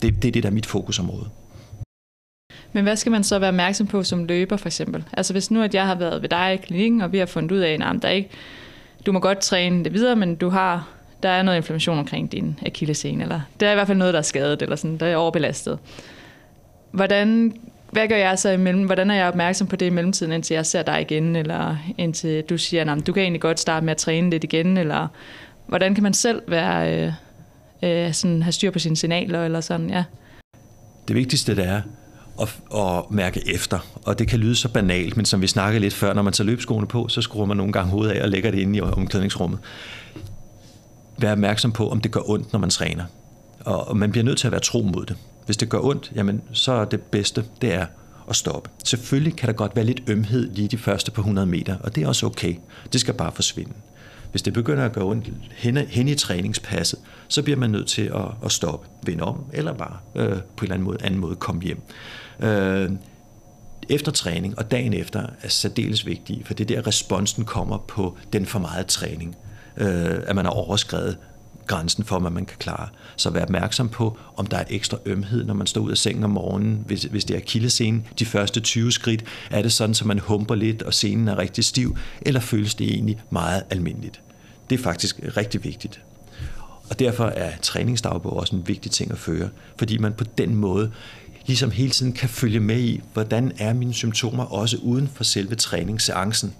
[0.02, 1.28] Det, det er det, der er mit fokusområde.
[2.72, 5.04] Men hvad skal man så være opmærksom på som løber for eksempel?
[5.12, 7.52] Altså hvis nu at jeg har været ved dig i klinikken, og vi har fundet
[7.52, 8.30] ud af, at der ikke,
[9.06, 10.88] du må godt træne det videre, men du har,
[11.22, 14.18] der er noget inflammation omkring din akillescene, eller det er i hvert fald noget, der
[14.18, 15.78] er skadet, eller sådan, der er overbelastet.
[16.90, 17.54] Hvordan,
[17.92, 18.84] hvad gør jeg så imellem?
[18.84, 22.44] Hvordan er jeg opmærksom på det i mellemtiden, indtil jeg ser dig igen, eller indtil
[22.50, 25.08] du siger, at du kan egentlig godt starte med at træne lidt igen, eller
[25.66, 27.12] hvordan kan man selv være, øh,
[27.82, 30.04] øh, sådan, have styr på sine signaler, eller sådan, ja?
[31.08, 31.80] Det vigtigste det er
[32.40, 35.94] at, at mærke efter, og det kan lyde så banalt, men som vi snakkede lidt
[35.94, 38.50] før, når man tager løbskoene på, så skruer man nogle gange hovedet af og lægger
[38.50, 39.58] det ind i omklædningsrummet.
[41.18, 43.04] Vær opmærksom på, om det gør ondt, når man træner.
[43.60, 45.16] Og man bliver nødt til at være tro mod det.
[45.48, 47.86] Hvis det gør ondt, jamen, så er det bedste, det er
[48.28, 48.70] at stoppe.
[48.84, 52.02] Selvfølgelig kan der godt være lidt ømhed lige de første par 100 meter, og det
[52.02, 52.54] er også okay.
[52.92, 53.72] Det skal bare forsvinde.
[54.30, 58.02] Hvis det begynder at gøre ondt hen, hen i træningspasset, så bliver man nødt til
[58.02, 61.36] at, at stoppe, vende om, eller bare øh, på en eller anden måde, anden måde
[61.36, 61.82] komme hjem.
[62.40, 62.90] Øh,
[63.88, 68.16] efter træning og dagen efter er særdeles vigtige, for det er der responsen kommer på
[68.32, 69.36] den for meget træning.
[69.76, 71.18] Øh, at man har overskrevet
[71.68, 72.88] grænsen for, hvad man kan klare.
[73.16, 76.24] Så vær opmærksom på, om der er ekstra ømhed, når man står ud af sengen
[76.24, 78.06] om morgenen, hvis, hvis det er kildescenen.
[78.18, 81.64] De første 20 skridt, er det sådan, at man humper lidt, og scenen er rigtig
[81.64, 84.20] stiv, eller føles det egentlig meget almindeligt?
[84.70, 86.00] Det er faktisk rigtig vigtigt.
[86.90, 90.90] Og derfor er træningsdagbog også en vigtig ting at føre, fordi man på den måde
[91.46, 95.54] ligesom hele tiden kan følge med i, hvordan er mine symptomer også uden for selve
[95.54, 96.54] træningsseancen.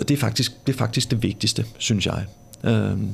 [0.00, 2.24] Og det er faktisk det, er faktisk det vigtigste, synes jeg.
[2.64, 3.08] Øhm,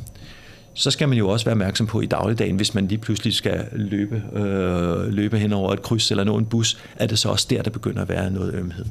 [0.74, 3.66] så skal man jo også være opmærksom på i dagligdagen, hvis man lige pludselig skal
[3.72, 7.46] løbe, øh, løbe hen over et kryds eller nå en bus, er det så også
[7.50, 8.84] der, der begynder at være noget ømhed.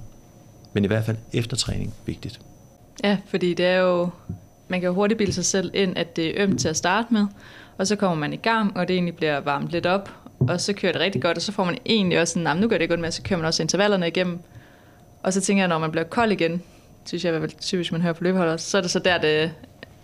[0.73, 2.39] Men i hvert fald efter træning, vigtigt.
[3.03, 4.09] Ja, fordi det er jo,
[4.67, 7.13] man kan jo hurtigt bilde sig selv ind, at det er ømt til at starte
[7.13, 7.25] med,
[7.77, 10.73] og så kommer man i gang, og det egentlig bliver varmt lidt op, og så
[10.73, 12.99] kører det rigtig godt, og så får man egentlig også sådan, nu gør det godt
[12.99, 14.39] med, så kører man også intervallerne igennem.
[15.23, 16.61] Og så tænker jeg, når man bliver kold igen,
[17.05, 19.51] synes jeg, at typisk man hører på løbeholdet, så er det så der, det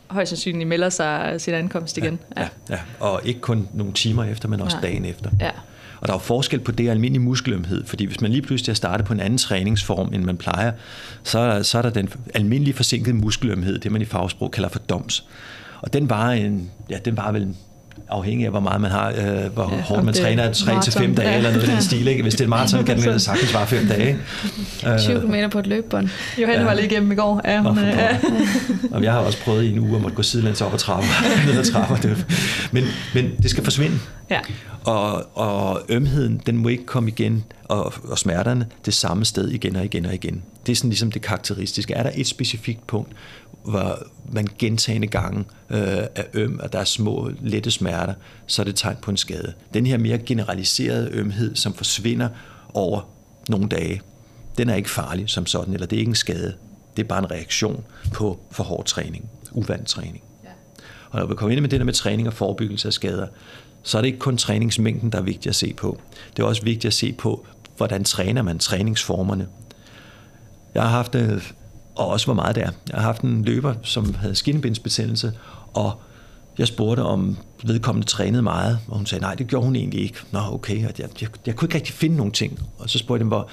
[0.09, 2.19] højst sandsynligt melder sig sin ankomst igen.
[2.37, 2.47] Ja, ja.
[2.69, 2.79] ja.
[2.99, 4.87] og ikke kun nogle timer efter, men også ja.
[4.87, 5.29] dagen efter.
[5.39, 5.51] Ja.
[6.01, 8.71] Og der er jo forskel på det og almindelig muskelømhed, fordi hvis man lige pludselig
[8.71, 10.71] har startet på en anden træningsform, end man plejer,
[11.23, 15.27] så, så er der den almindelige forsinkede muskelømhed, det man i fagsprog kalder for DOMS.
[15.81, 17.55] Og den var, en, ja, den var vel
[18.09, 21.15] afhængig af, hvor meget man har, øh, hvor ja, hårdt man træner, 3 til 5
[21.15, 21.37] dage ja.
[21.37, 22.07] eller noget af den stil.
[22.07, 22.21] Ikke?
[22.21, 24.17] Hvis det er maraton, kan det sagtens vare 5 dage.
[24.99, 26.09] 20 km på et løbebånd.
[26.37, 26.67] Johanne ja.
[26.67, 27.41] var lige igennem i går.
[27.45, 28.17] Ja, hun, ja.
[28.91, 31.07] og jeg har også prøvet i en uge at måtte gå sidelæns op ad trapper,
[31.47, 32.15] ned ad trapper.
[32.71, 33.99] Men, men det skal forsvinde.
[34.29, 34.39] Ja.
[34.83, 39.75] Og, og ømheden, den må ikke komme igen, og, og smerterne det samme sted igen
[39.75, 40.43] og igen og igen.
[40.65, 41.93] Det er sådan ligesom det karakteristiske.
[41.93, 43.11] Er der et specifikt punkt,
[43.69, 43.99] hvor
[44.31, 45.79] man gentagende gange øh,
[46.15, 48.13] er øm, og der er små, lette smerter,
[48.47, 49.53] så er det tegn på en skade.
[49.73, 52.29] Den her mere generaliserede ømhed, som forsvinder
[52.73, 53.09] over
[53.49, 54.01] nogle dage,
[54.57, 56.53] den er ikke farlig som sådan, eller det er ikke en skade.
[56.97, 60.23] Det er bare en reaktion på for hård træning, uvand træning.
[60.43, 60.49] Ja.
[61.09, 63.27] Og når vi kommer ind med det der med træning og forebyggelse af skader,
[63.83, 65.99] så er det ikke kun træningsmængden, der er vigtigt at se på.
[66.37, 67.45] Det er også vigtigt at se på,
[67.77, 69.47] hvordan træner man træningsformerne.
[70.73, 71.51] Jeg har haft øh,
[71.99, 72.71] og også hvor meget det er.
[72.89, 75.33] Jeg har haft en løber, som havde skinnebindsbetændelse,
[75.73, 76.01] og
[76.57, 80.17] jeg spurgte, om vedkommende trænede meget, og hun sagde, nej, det gjorde hun egentlig ikke.
[80.31, 82.59] Nå, okay, og jeg, jeg, jeg kunne ikke rigtig finde nogen ting.
[82.77, 83.49] Og så spurgte jeg dem, hvor,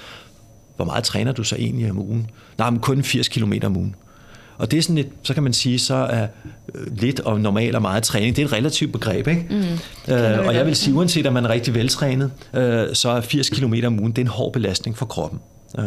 [0.75, 2.29] hvor meget træner du så egentlig om ugen?
[2.57, 3.95] Nej, men kun 80 km om ugen.
[4.57, 6.27] Og det er sådan lidt, så kan man sige, så er
[6.75, 9.45] øh, lidt og normal og meget træning, det er et relativt begreb, ikke?
[9.49, 13.21] Mm, øh, og jeg vil sige, uanset om man er rigtig veltrænet, øh, så er
[13.21, 15.39] 80 km om ugen, det er en hård belastning for kroppen.
[15.79, 15.85] Øh,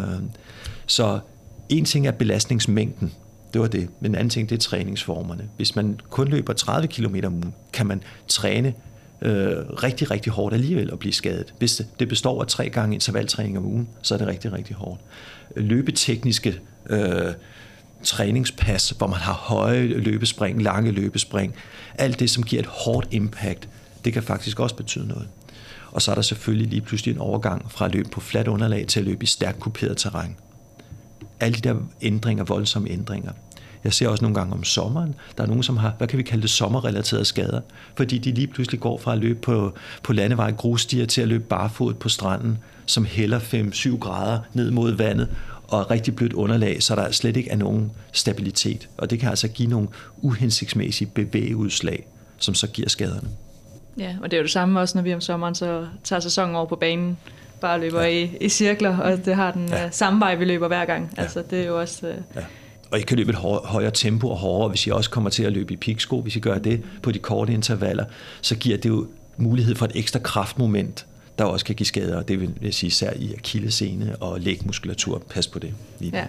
[0.86, 1.18] så
[1.70, 3.12] en ting er belastningsmængden,
[3.52, 3.88] det var det.
[4.00, 5.48] Men en anden ting, det er træningsformerne.
[5.56, 8.74] Hvis man kun løber 30 km om ugen, kan man træne
[9.22, 11.54] øh, rigtig, rigtig hårdt alligevel og blive skadet.
[11.58, 15.00] Hvis det består af tre gange intervaltræning om ugen, så er det rigtig, rigtig hårdt.
[15.56, 17.32] Løbetekniske øh,
[18.02, 21.54] træningspas, hvor man har høje løbespring, lange løbespring,
[21.94, 23.68] alt det, som giver et hårdt impact,
[24.04, 25.28] det kan faktisk også betyde noget.
[25.92, 28.86] Og så er der selvfølgelig lige pludselig en overgang fra at løbe på fladt underlag
[28.86, 30.36] til at løbe i stærkt kuperet terræn
[31.40, 33.32] alle de der ændringer, voldsomme ændringer.
[33.84, 36.22] Jeg ser også nogle gange om sommeren, der er nogen, som har, hvad kan vi
[36.22, 37.60] kalde det, sommerrelaterede skader,
[37.96, 39.72] fordi de lige pludselig går fra at løbe på,
[40.02, 44.92] på landevej grusstier til at løbe barefod på stranden, som hælder 5-7 grader ned mod
[44.92, 45.28] vandet,
[45.68, 48.88] og rigtig blødt underlag, så der slet ikke er nogen stabilitet.
[48.98, 52.06] Og det kan altså give nogle uhensigtsmæssige bevægeudslag,
[52.38, 53.28] som så giver skaderne.
[53.98, 56.56] Ja, og det er jo det samme også, når vi om sommeren så tager sæsonen
[56.56, 57.16] over på banen
[57.60, 58.08] bare løber ja.
[58.08, 59.84] i, i cirkler, og det har den ja.
[59.84, 61.12] uh, samme vej, vi løber hver gang.
[61.16, 61.22] Ja.
[61.22, 62.06] Altså, det er jo også...
[62.06, 62.14] Uh...
[62.36, 62.40] Ja.
[62.90, 65.52] Og I kan løbe et højere tempo og hårdere, hvis I også kommer til at
[65.52, 68.04] løbe i piksko, hvis I gør det på de korte intervaller,
[68.40, 71.06] så giver det jo mulighed for et ekstra kraftmoment,
[71.38, 75.22] der også kan give skader, det vil jeg sige især i akillesene og lægmuskulatur.
[75.30, 75.74] Pas på det.
[75.98, 76.24] Lige ja.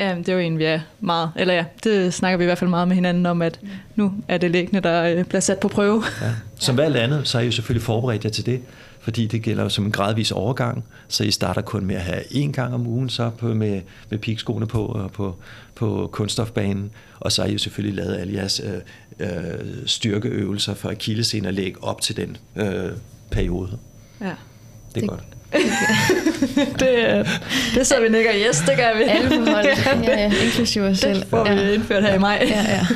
[0.00, 2.58] Ja, det er jo en, vi er meget, eller ja, det snakker vi i hvert
[2.58, 3.60] fald meget med hinanden om, at
[3.96, 6.02] nu er det læggende, der øh, bliver sat på prøve.
[6.22, 6.30] Ja.
[6.58, 6.84] Som ja.
[6.84, 8.60] alt andet, så er I jo selvfølgelig forberedt jer til det,
[9.00, 12.50] fordi det gælder som en gradvis overgang, så I starter kun med at have én
[12.50, 15.36] gang om ugen så på, med, med pikskoene på og på,
[15.74, 18.80] på kunststofbanen, og så har I jo selvfølgelig lavet alle jeres øh,
[19.28, 22.92] øh, styrkeøvelser for akillescene og læg op til den øh,
[23.30, 23.78] periode.
[24.20, 24.26] Ja.
[24.26, 25.24] Det er det, godt.
[26.80, 27.26] det,
[27.74, 29.02] det så vi nikker, yes, det gør vi.
[29.02, 31.20] Alle på holdet, ja, ja, inklusive os selv.
[31.20, 31.72] Det får vi ja.
[31.72, 32.46] indført her i maj.
[32.50, 32.86] Ja, ja.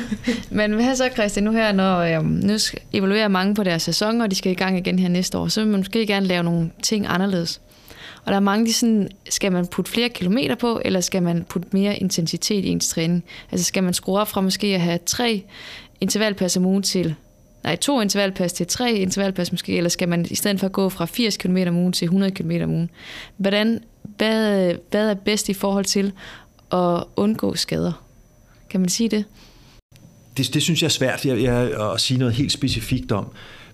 [0.49, 2.57] Men hvad så, Christian, nu her, når øhm, nu
[2.93, 5.61] evaluerer mange på deres sæson, og de skal i gang igen her næste år, så
[5.61, 7.61] vil man måske gerne lave nogle ting anderledes.
[8.25, 11.45] Og der er mange, de sådan, skal man putte flere kilometer på, eller skal man
[11.49, 13.23] putte mere intensitet i ens træning?
[13.51, 15.43] Altså skal man skrue op fra måske at have tre
[16.01, 17.15] intervalpas om ugen til
[17.65, 21.05] nej, to intervalpas til tre intervalpas måske, eller skal man i stedet for gå fra
[21.05, 22.89] 80 km om ugen til 100 km om ugen?
[23.37, 26.11] Hvordan, hvad, hvad er bedst i forhold til
[26.71, 28.05] at undgå skader?
[28.69, 29.25] Kan man sige det?
[30.37, 33.27] Det, det synes jeg er svært jeg, jeg, at sige noget helt specifikt om.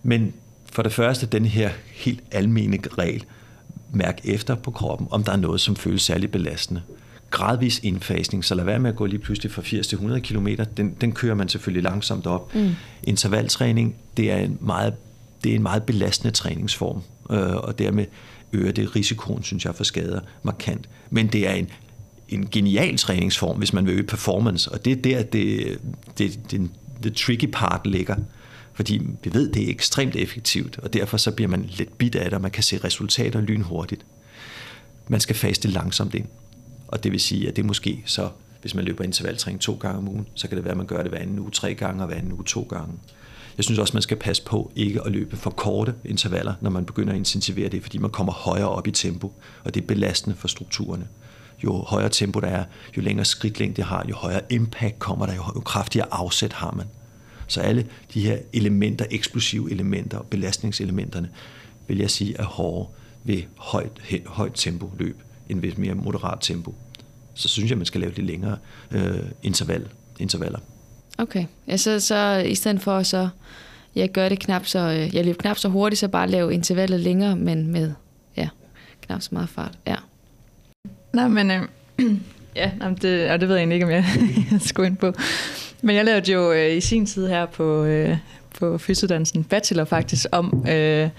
[0.03, 0.33] Men
[0.71, 3.25] for det første, den her helt almene regel,
[3.93, 6.81] mærk efter på kroppen, om der er noget, som føles særligt belastende
[7.31, 10.47] gradvis indfasning, så lad være med at gå lige pludselig fra 80 til 100 km.
[10.77, 12.55] Den, den kører man selvfølgelig langsomt op.
[12.55, 12.75] Mm.
[13.03, 14.93] Intervaltræning, det er en meget,
[15.43, 18.05] det er en meget belastende træningsform, øh, og dermed
[18.53, 20.89] øger det risikoen, synes jeg, for skader markant.
[21.09, 21.67] Men det er en,
[22.29, 25.77] en genial træningsform, hvis man vil øge performance, og det er der, det,
[26.17, 26.69] det, det,
[27.03, 28.15] det tricky part ligger.
[28.73, 32.23] Fordi vi ved, det er ekstremt effektivt, og derfor så bliver man lidt bit af
[32.23, 34.05] det, og man kan se resultater lynhurtigt.
[35.07, 36.25] Man skal faste langsomt ind.
[36.91, 38.29] Og det vil sige, at det måske så,
[38.61, 41.01] hvis man løber intervaltræning to gange om ugen, så kan det være, at man gør
[41.01, 42.93] det hver anden uge tre gange og hver anden uge to gange.
[43.57, 46.85] Jeg synes også, man skal passe på ikke at løbe for korte intervaller, når man
[46.85, 50.35] begynder at intensivere det, fordi man kommer højere op i tempo, og det er belastende
[50.35, 51.07] for strukturerne.
[51.63, 52.63] Jo højere tempo der er,
[52.97, 56.85] jo længere skridtlængde det har, jo højere impact kommer der, jo kraftigere afsæt har man.
[57.47, 61.29] Så alle de her elementer, eksplosive elementer og belastningselementerne,
[61.87, 62.89] vil jeg sige er hårde
[63.23, 63.91] ved højt,
[64.25, 65.21] højt tempo løb
[65.55, 66.75] ved et mere moderat tempo.
[67.33, 68.57] Så synes jeg, man skal lave lidt længere
[68.91, 69.87] øh, interval,
[70.19, 70.59] intervaller.
[71.17, 73.29] Okay, ja, så, så i stedet for så
[73.95, 76.99] jeg gør det knap så, øh, jeg løber knap så hurtigt, så bare lave intervallet
[76.99, 77.93] længere, men med
[78.37, 78.49] ja,
[79.01, 79.77] knap så meget fart.
[79.87, 79.95] Ja.
[81.13, 81.61] Nej, men øh,
[82.55, 84.05] ja, jamen det, og det ved jeg egentlig ikke, om jeg
[84.69, 85.13] skal ind på.
[85.81, 88.17] Men jeg lavede jo øh, i sin tid her på, øh,
[88.59, 91.09] på fysiodansen bachelor faktisk om øh,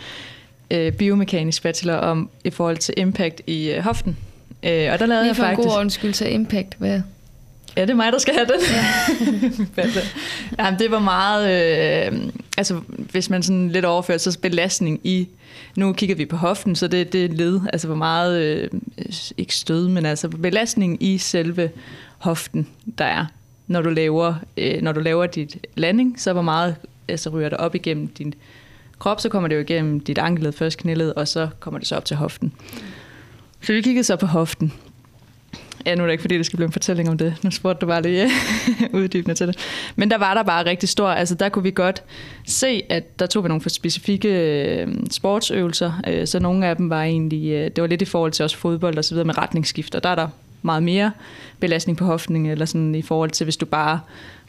[0.73, 4.17] øh, biomekanisk bachelor om i forhold til impact i øh, hoften.
[4.63, 5.69] Øh, og der lavede jeg faktisk...
[5.69, 7.01] god undskyld til impact, hvad?
[7.77, 8.61] Ja, det er mig, der skal have den.
[9.77, 9.85] Ja.
[10.65, 11.51] Jamen, det var meget...
[12.13, 12.19] Øh,
[12.59, 12.81] altså,
[13.11, 15.29] hvis man sådan lidt overfører, så belastning i...
[15.77, 17.61] Nu kigger vi på hoften, så det, det er led.
[17.73, 18.41] Altså, hvor meget...
[18.43, 18.71] Øh,
[19.37, 21.71] ikke stød, men altså belastning i selve
[22.19, 22.67] hoften,
[22.99, 23.27] der er.
[23.67, 26.77] Når du laver, øh, når du laver dit landing, så hvor meget
[27.09, 28.35] altså, ryger der op igennem din
[29.03, 31.97] krop, så kommer det jo igennem dit ankelled først knæled, og så kommer det så
[31.97, 32.53] op til hoften.
[33.61, 34.73] Så vi kiggede så på hoften.
[35.87, 37.35] Ja, nu er det ikke, fordi det skal blive en fortælling om det.
[37.45, 38.31] Nu spurgte du bare lige
[38.99, 39.59] uddybende til det.
[39.97, 42.03] Men der var der bare rigtig stor, altså der kunne vi godt
[42.47, 46.91] se, at der tog vi nogle for specifikke øh, sportsøvelser, øh, så nogle af dem
[46.91, 49.38] var egentlig, øh, det var lidt i forhold til også fodbold og så videre med
[49.38, 50.29] retningsskift, og der er der
[50.62, 51.12] meget mere
[51.61, 54.01] belastning på hoften, eller sådan i forhold til, hvis du bare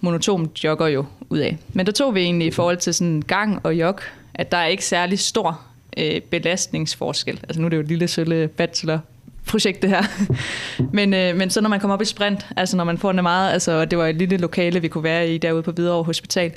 [0.02, 1.58] monotomt jogger jo ud af.
[1.74, 4.00] Men der tog vi egentlig i forhold til sådan gang og jog,
[4.36, 5.62] at der er ikke særlig stor
[5.98, 7.40] øh, belastningsforskel.
[7.44, 9.00] Altså nu er det jo et lille sølle bachelor
[9.46, 10.04] projekt det her.
[10.98, 13.24] men, øh, men så når man kommer op i sprint, altså når man får det
[13.24, 16.52] meget, altså det var et lille lokale, vi kunne være i derude på Hvidovre Hospital,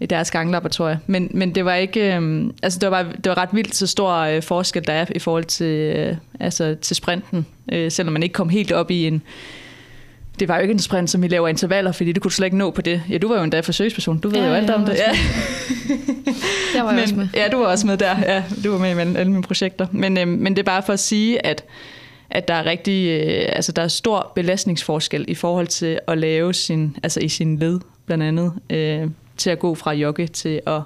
[0.00, 1.00] i deres ganglaboratorie.
[1.06, 4.12] Men, men det var ikke, øh, altså det var, det var ret vildt så stor
[4.14, 8.32] øh, forskel der er i forhold til, øh, altså til sprinten, øh, selvom man ikke
[8.32, 9.22] kom helt op i en,
[10.40, 12.46] det var jo ikke en sprint, som vi laver intervaller, fordi det kunne du slet
[12.46, 13.02] ikke nå på det.
[13.08, 14.18] Ja, du var jo endda forsøgsperson.
[14.18, 14.94] Du ved ja, jo alt om det.
[14.94, 15.12] Ja.
[16.74, 17.28] der var jeg men, også med.
[17.34, 18.18] Ja, du var også med der.
[18.18, 19.86] Ja, du var med i alle mine projekter.
[19.92, 21.64] Men, øh, men det er bare for at sige, at
[22.30, 26.54] at der er rigtig, øh, altså der er stor belastningsforskel i forhold til at lave
[26.54, 30.80] sin, altså i sin led blandt andet, øh, til at gå fra jogge til at,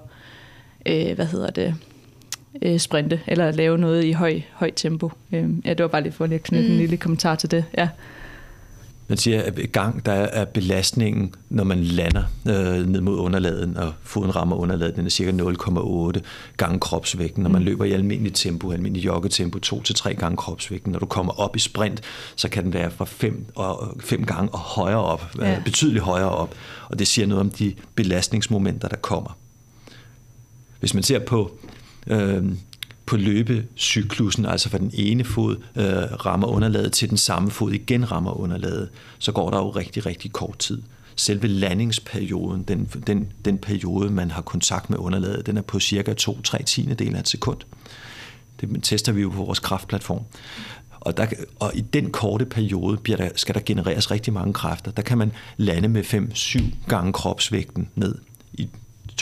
[0.87, 1.75] øh, hvad hedder det,
[2.63, 5.11] øh, sprinte, eller lave noget i høj, høj tempo.
[5.33, 6.73] Øh, ja, det var bare lige for lige at knytte mm.
[6.73, 7.65] en lille kommentar til det.
[7.79, 7.89] Ja.
[9.09, 13.93] Man siger, at gang der er belastningen, når man lander øh, ned mod underladen, og
[14.03, 16.21] foden rammer underladen, den er cirka 0,8
[16.57, 17.43] gange kropsvægten.
[17.43, 17.65] Når man mm.
[17.65, 20.93] løber i almindelig tempo, almindelig joggetempo, 2-3 gange kropsvægten.
[20.93, 22.01] Når du kommer op i sprint,
[22.37, 25.63] så kan den være fra 5 og 5 gange og højere op, øh, ja.
[25.65, 26.55] betydeligt højere op.
[26.89, 29.37] Og det siger noget om de belastningsmomenter, der kommer.
[30.81, 31.59] Hvis man ser på
[32.07, 32.45] øh,
[33.07, 35.85] på løbecyklusen, altså fra den ene fod øh,
[36.27, 38.89] rammer underlaget til den samme fod igen rammer underlaget,
[39.19, 40.83] så går der jo rigtig, rigtig kort tid.
[41.17, 46.15] Selve landingsperioden, den, den, den periode, man har kontakt med underlaget, den er på cirka
[46.21, 47.59] 2-3 tiendedel af et sekund.
[48.61, 50.23] Det tester vi jo på vores kraftplatform.
[51.01, 51.27] Og, der,
[51.61, 54.91] og i den korte periode bliver der, skal der genereres rigtig mange kræfter.
[54.91, 58.15] Der kan man lande med 5-7 gange kropsvægten ned
[58.53, 58.69] i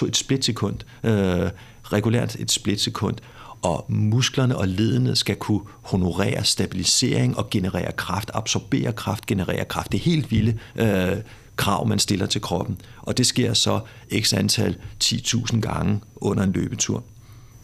[0.07, 0.77] et splitsekund.
[1.05, 1.51] Øh,
[1.85, 3.17] regulært et splitsekund
[3.63, 9.93] og musklerne og ledene skal kunne honorere stabilisering og generere kraft, absorbere kraft, generere kraft.
[9.93, 11.17] Det er helt vilde øh,
[11.57, 12.81] krav, man stiller til kroppen.
[13.03, 13.81] Og det sker så
[14.21, 17.05] x antal 10.000 gange under en løbetur.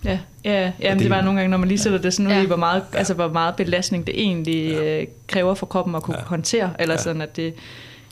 [0.04, 2.26] Ja, ja, ja men det, det var nogle gange, når man lige sætter det sådan
[2.26, 2.42] ud ja.
[2.42, 5.00] i, hvor meget, altså, hvor meget belastning det egentlig ja.
[5.00, 6.24] øh, kræver for kroppen at kunne ja.
[6.24, 7.02] håndtere, eller ja.
[7.02, 7.54] sådan, at det,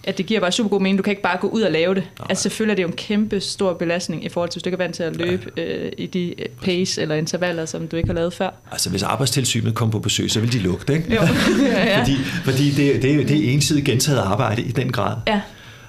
[0.07, 0.99] at det giver bare super god mening.
[0.99, 2.03] Du kan ikke bare gå ud og lave det.
[2.19, 2.27] Nej.
[2.31, 4.75] Altså selvfølgelig er det jo en kæmpe stor belastning i forhold til, hvis du ikke
[4.75, 5.63] er vant til at løbe ja.
[5.63, 8.51] øh, i de øh, pace eller intervaller, som du ikke har lavet før.
[8.73, 11.15] Altså hvis arbejdstilsynet kom på besøg, så vil de lukke det, ikke?
[11.15, 11.21] Jo.
[11.63, 12.01] ja, ja.
[12.01, 15.17] fordi fordi det, det, er jo, det er ensidigt gentaget arbejde i den grad.
[15.27, 15.41] Ja.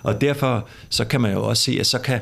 [0.04, 2.20] Og derfor så kan man jo også se, at så kan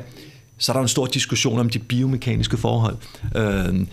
[0.58, 2.96] så er der en stor diskussion om de biomekaniske forhold.
[3.36, 3.86] Øh,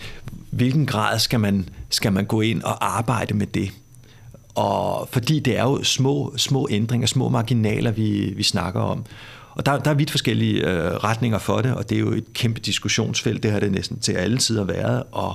[0.50, 3.70] hvilken grad skal man, skal man gå ind og arbejde med det?
[4.54, 9.04] Og fordi det er jo små, små ændringer, små marginaler, vi, vi snakker om.
[9.50, 12.32] Og der, der er vidt forskellige øh, retninger for det, og det er jo et
[12.32, 13.42] kæmpe diskussionsfelt.
[13.42, 15.34] Det har det næsten til alle tider været, og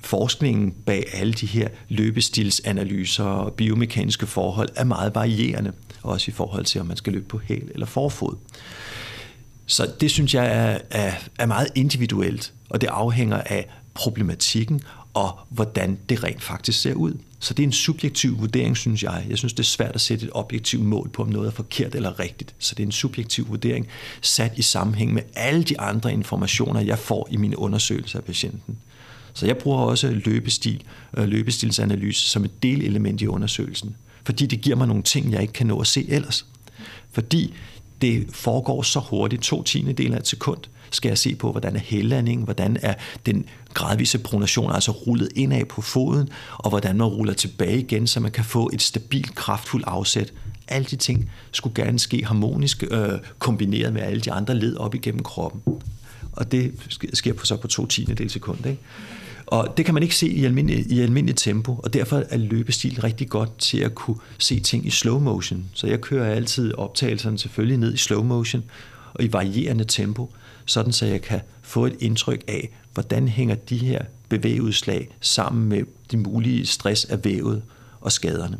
[0.00, 6.64] forskningen bag alle de her løbestilsanalyser og biomekaniske forhold er meget varierende, også i forhold
[6.64, 8.36] til, om man skal løbe på hæl eller forfod.
[9.66, 14.80] Så det synes jeg er, er, er meget individuelt, og det afhænger af problematikken
[15.18, 17.12] og hvordan det rent faktisk ser ud.
[17.38, 19.26] Så det er en subjektiv vurdering, synes jeg.
[19.28, 21.94] Jeg synes, det er svært at sætte et objektivt mål på, om noget er forkert
[21.94, 22.54] eller rigtigt.
[22.58, 23.86] Så det er en subjektiv vurdering,
[24.22, 28.78] sat i sammenhæng med alle de andre informationer, jeg får i mine undersøgelser af patienten.
[29.34, 30.82] Så jeg bruger også løbestil,
[31.16, 35.52] øh, løbestilsanalyse som et delelement i undersøgelsen, fordi det giver mig nogle ting, jeg ikke
[35.52, 36.46] kan nå at se ellers.
[37.12, 37.54] Fordi
[38.02, 41.76] det foregår så hurtigt, to tiende del af et sekund, skal jeg se på, hvordan
[41.76, 42.94] er hællandingen, hvordan er
[43.26, 48.20] den gradvise pronation, altså rullet indad på foden, og hvordan man ruller tilbage igen, så
[48.20, 50.32] man kan få et stabilt, kraftfuldt afsæt.
[50.68, 54.94] Alle de ting skulle gerne ske harmonisk, øh, kombineret med alle de andre led op
[54.94, 55.62] igennem kroppen.
[56.32, 56.72] Og det
[57.14, 58.66] sker på så på to tiende del sekund.
[58.66, 58.78] Ikke?
[59.46, 63.00] Og det kan man ikke se i almindelig, i almindelig tempo, og derfor er løbestil
[63.00, 65.64] rigtig godt til at kunne se ting i slow motion.
[65.74, 68.64] Så jeg kører altid optagelserne selvfølgelig ned i slow motion
[69.14, 70.30] og i varierende tempo,
[70.68, 75.84] sådan så jeg kan få et indtryk af, hvordan hænger de her bevægeudslag sammen med
[76.10, 77.62] de mulige stress af vævet
[78.00, 78.58] og skaderne.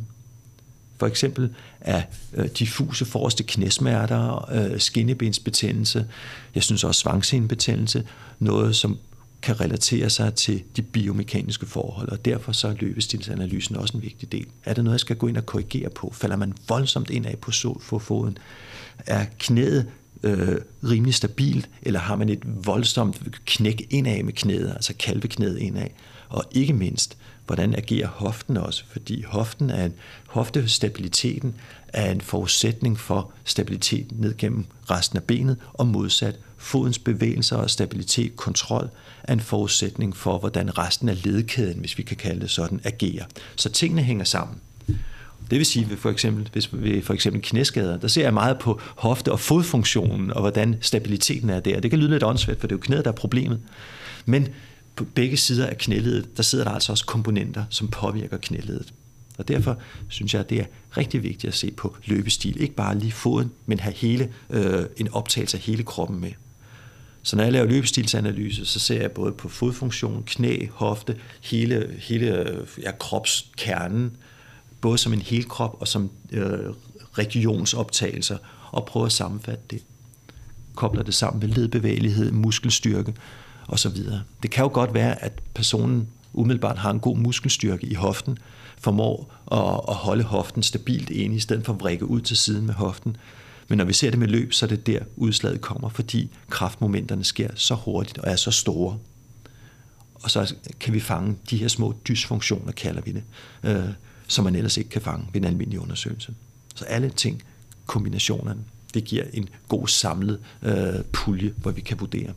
[0.98, 2.02] For eksempel er
[2.34, 6.06] øh, diffuse forreste knæsmerter, øh, skinnebensbetændelse,
[6.54, 8.04] jeg synes også svangsenebetændelse,
[8.38, 8.98] noget som
[9.42, 14.32] kan relatere sig til de biomekaniske forhold, og derfor så er løbestilsanalysen også en vigtig
[14.32, 14.46] del.
[14.64, 16.12] Er det noget, jeg skal gå ind og korrigere på?
[16.14, 18.38] Falder man voldsomt ind af på så foden?
[19.06, 19.86] Er knæet
[20.22, 25.88] øh, rimelig stabilt, eller har man et voldsomt knæk indad med knæet, altså kalveknæet indad?
[26.28, 28.84] Og ikke mindst, hvordan agerer hoften også?
[28.88, 29.94] Fordi hoften er en,
[30.26, 31.54] hoftestabiliteten
[31.88, 37.70] er en forudsætning for stabilitet ned gennem resten af benet, og modsat fodens bevægelser og
[37.70, 38.90] stabilitet, kontrol,
[39.22, 43.24] er en forudsætning for, hvordan resten af ledkæden, hvis vi kan kalde det sådan, agerer.
[43.56, 44.60] Så tingene hænger sammen.
[45.50, 48.58] Det vil sige, ved for eksempel, hvis ved for eksempel knæskader, der ser jeg meget
[48.58, 51.80] på hofte- og fodfunktionen, og hvordan stabiliteten er der.
[51.80, 53.60] Det kan lyde lidt åndssvagt, for det er jo knæet, der er problemet.
[54.26, 54.48] Men
[54.96, 58.92] på begge sider af knæledet, der sidder der altså også komponenter, som påvirker knæledet.
[59.38, 60.64] Og derfor synes jeg, at det er
[60.96, 62.62] rigtig vigtigt at se på løbestil.
[62.62, 66.30] Ikke bare lige foden, men have hele, øh, en optagelse af hele kroppen med.
[67.22, 72.46] Så når jeg laver løbestilsanalyse, så ser jeg både på fodfunktion, knæ, hofte, hele, hele
[72.82, 74.16] ja, kropskernen,
[74.80, 76.74] både som en hel krop og som øh,
[77.12, 78.38] regionsoptagelser,
[78.70, 79.82] og prøver at sammenfatte det.
[80.74, 83.14] Kobler det sammen med ledbevægelighed, muskelstyrke
[83.68, 83.96] osv.
[84.42, 88.38] Det kan jo godt være, at personen umiddelbart har en god muskelstyrke i hoften,
[88.78, 92.66] formår at, at holde hoften stabilt inde, i stedet for at vrikke ud til siden
[92.66, 93.16] med hoften.
[93.68, 97.24] Men når vi ser det med løb, så er det der udslaget kommer, fordi kraftmomenterne
[97.24, 98.98] sker så hurtigt og er så store.
[100.14, 103.22] Og så kan vi fange de her små dysfunktioner, kalder vi det,
[103.62, 103.88] øh,
[104.28, 106.34] som man ellers ikke kan fange ved en almindelig undersøgelse.
[106.74, 107.42] Så alle ting,
[107.86, 108.60] kombinationerne,
[108.94, 112.32] det giver en god samlet øh, pulje, hvor vi kan vurdere.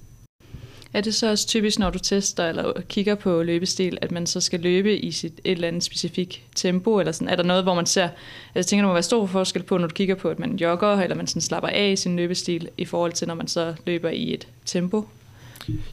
[0.93, 4.41] Er det så også typisk, når du tester eller kigger på løbestil, at man så
[4.41, 6.99] skal løbe i sit et eller andet specifikt tempo?
[6.99, 7.27] Eller sådan?
[7.27, 8.09] Er der noget, hvor man ser,
[8.55, 10.87] jeg tænker, der må være stor forskel på, når du kigger på, at man jogger,
[10.87, 14.09] eller man sådan slapper af i sin løbestil, i forhold til, når man så løber
[14.09, 15.07] i et tempo?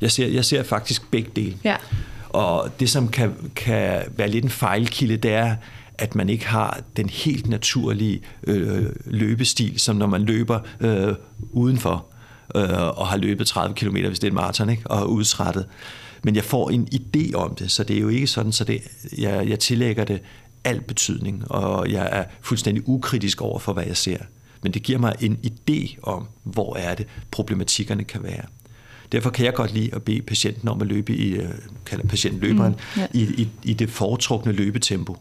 [0.01, 1.57] Jeg ser, jeg ser faktisk begge dele.
[1.65, 1.77] Ja.
[2.29, 5.57] Og det, som kan, kan være lidt en fejlkilde, det er,
[5.99, 11.15] at man ikke har den helt naturlige øh, løbestil, som når man løber øh,
[11.51, 12.07] udenfor
[12.55, 14.91] øh, og har løbet 30 km, hvis det er en maraton, ikke?
[14.91, 15.67] og er udtrættet.
[16.23, 18.83] Men jeg får en idé om det, så det er jo ikke sådan, så det,
[19.19, 20.21] jeg, jeg tillægger det
[20.65, 24.19] al betydning, og jeg er fuldstændig ukritisk over for, hvad jeg ser.
[24.63, 28.45] Men det giver mig en idé om, hvor er det, problematikkerne kan være.
[29.13, 31.49] Derfor kan jeg godt lide at bede patienten om at løbe i, øh,
[31.87, 33.09] kalder patienten løberen, mm, yeah.
[33.15, 35.17] i, i, i det foretrukne løbetempo.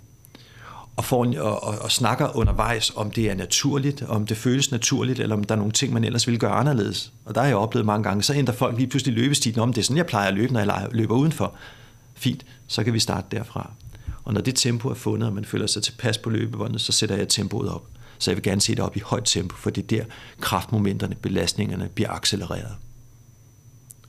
[0.97, 4.71] Og, får en, og, og, og snakker undervejs, om det er naturligt, om det føles
[4.71, 7.11] naturligt, eller om der er nogle ting, man ellers ville gøre anderledes.
[7.25, 9.81] Og der har jeg oplevet mange gange, så ændrer folk lige pludselig løbestilen om, det
[9.81, 11.53] er sådan, jeg plejer at løbe, når jeg løber udenfor.
[12.15, 13.71] Fint, så kan vi starte derfra.
[14.23, 17.15] Og når det tempo er fundet, og man føler sig tilpas på løbebåndet, så sætter
[17.15, 17.83] jeg tempoet op.
[18.19, 20.05] Så jeg vil gerne se det op i højt tempo, for det er der
[20.41, 22.75] kraftmomenterne, belastningerne bliver accelereret.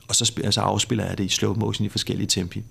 [0.07, 2.63] Og så, så altså afspiller jeg det i slow motion i forskellige tempi.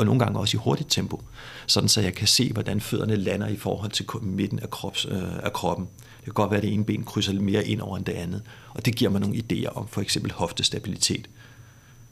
[0.00, 1.22] Og nogle gange også i hurtigt tempo.
[1.66, 5.22] Sådan så jeg kan se, hvordan fødderne lander i forhold til midten af, krops, øh,
[5.42, 5.88] af kroppen.
[6.16, 8.12] Det kan godt være, at det ene ben krydser lidt mere ind over end det
[8.12, 8.42] andet.
[8.74, 11.28] Og det giver mig nogle idéer om for eksempel hoftestabilitet.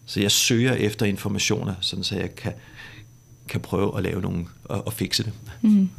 [0.07, 2.53] Så jeg søger efter informationer, sådan så jeg kan,
[3.49, 5.32] kan prøve at lave nogle og, og fikse det.
[5.62, 5.91] Mm.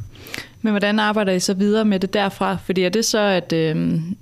[0.62, 2.56] Men hvordan arbejder I så videre med det derfra?
[2.64, 3.76] Fordi er det så, at øh,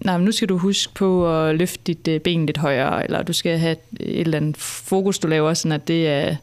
[0.04, 3.32] nej, nu skal du huske på at løfte dit øh, ben lidt højere, eller du
[3.32, 6.36] skal have et eller andet fokus, du laver, sådan at det er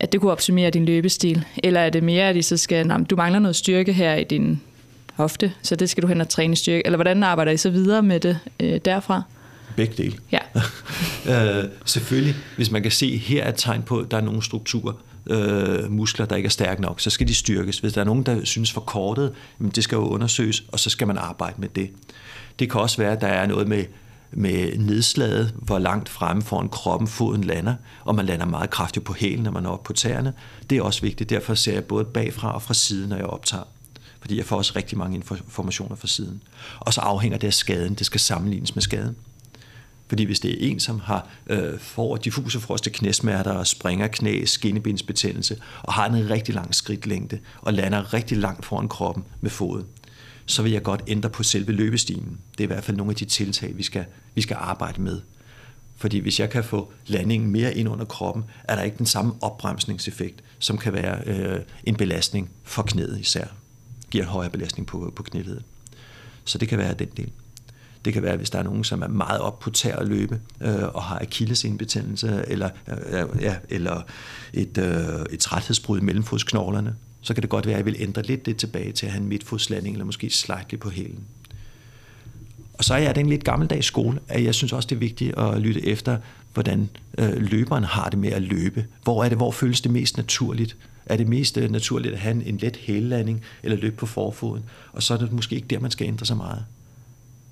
[0.00, 1.44] at det kunne optimere din løbestil?
[1.64, 4.24] Eller er det mere, at I så skal, nej, du mangler noget styrke her i
[4.24, 4.60] din
[5.14, 6.82] hofte, så det skal du hen og træne styrke?
[6.86, 9.22] Eller hvordan arbejder I så videre med det øh, derfra?
[9.76, 10.16] Begge dele.
[10.32, 10.38] Ja.
[11.60, 14.42] øh, selvfølgelig, hvis man kan se, her er et tegn på, at der er nogle
[14.42, 14.92] strukturer,
[15.30, 17.78] øh, muskler, der ikke er stærke nok, så skal de styrkes.
[17.78, 20.90] Hvis der er nogen, der synes for kortet, jamen det skal jo undersøges, og så
[20.90, 21.90] skal man arbejde med det.
[22.58, 23.84] Det kan også være, at der er noget med,
[24.32, 27.74] med nedslaget, hvor langt fremme foran kroppen foden lander,
[28.04, 30.32] og man lander meget kraftigt på hælen, når man er oppe på tæerne.
[30.70, 33.64] Det er også vigtigt, derfor ser jeg både bagfra og fra siden, når jeg optager
[34.20, 36.42] fordi jeg får også rigtig mange informationer fra siden.
[36.80, 37.94] Og så afhænger det af skaden.
[37.94, 39.16] Det skal sammenlignes med skaden.
[40.08, 45.56] Fordi hvis det er en, som har øh, får diffuse froste knæsmerter, springer knæ, skinnebindsbetændelse,
[45.82, 49.86] og har en rigtig lang skridtlængde, og lander rigtig langt foran kroppen med foden,
[50.48, 52.38] så vil jeg godt ændre på selve løbestilen.
[52.52, 55.20] Det er i hvert fald nogle af de tiltag, vi skal, vi skal arbejde med.
[55.96, 59.34] Fordi hvis jeg kan få landingen mere ind under kroppen, er der ikke den samme
[59.40, 63.46] opbremsningseffekt, som kan være øh, en belastning for knæet især.
[64.10, 65.62] Giver en højere belastning på, på knæledet.
[66.44, 67.30] Så det kan være den del.
[68.04, 70.40] Det kan være, hvis der er nogen, som er meget op på tær at løbe
[70.60, 74.02] øh, og har akillesindbetændelse eller, øh, ja, eller
[74.52, 76.96] et, øh, et træthedsbrud i mellemfodsknoglerne,
[77.28, 79.22] så kan det godt være, at jeg vil ændre lidt det tilbage til at have
[79.22, 81.24] en midtfodslanding eller måske slightly på hælen.
[82.72, 85.38] Og så er jeg den lidt gammeldags skole, at jeg synes også, det er vigtigt
[85.38, 86.18] at lytte efter,
[86.54, 88.86] hvordan øh, løberen har det med at løbe.
[89.02, 90.76] Hvor er det, hvor føles det mest naturligt?
[91.06, 94.64] Er det mest øh, naturligt at have en, en let hællanding eller løbe på forfoden?
[94.92, 96.64] Og så er det måske ikke der, man skal ændre så meget.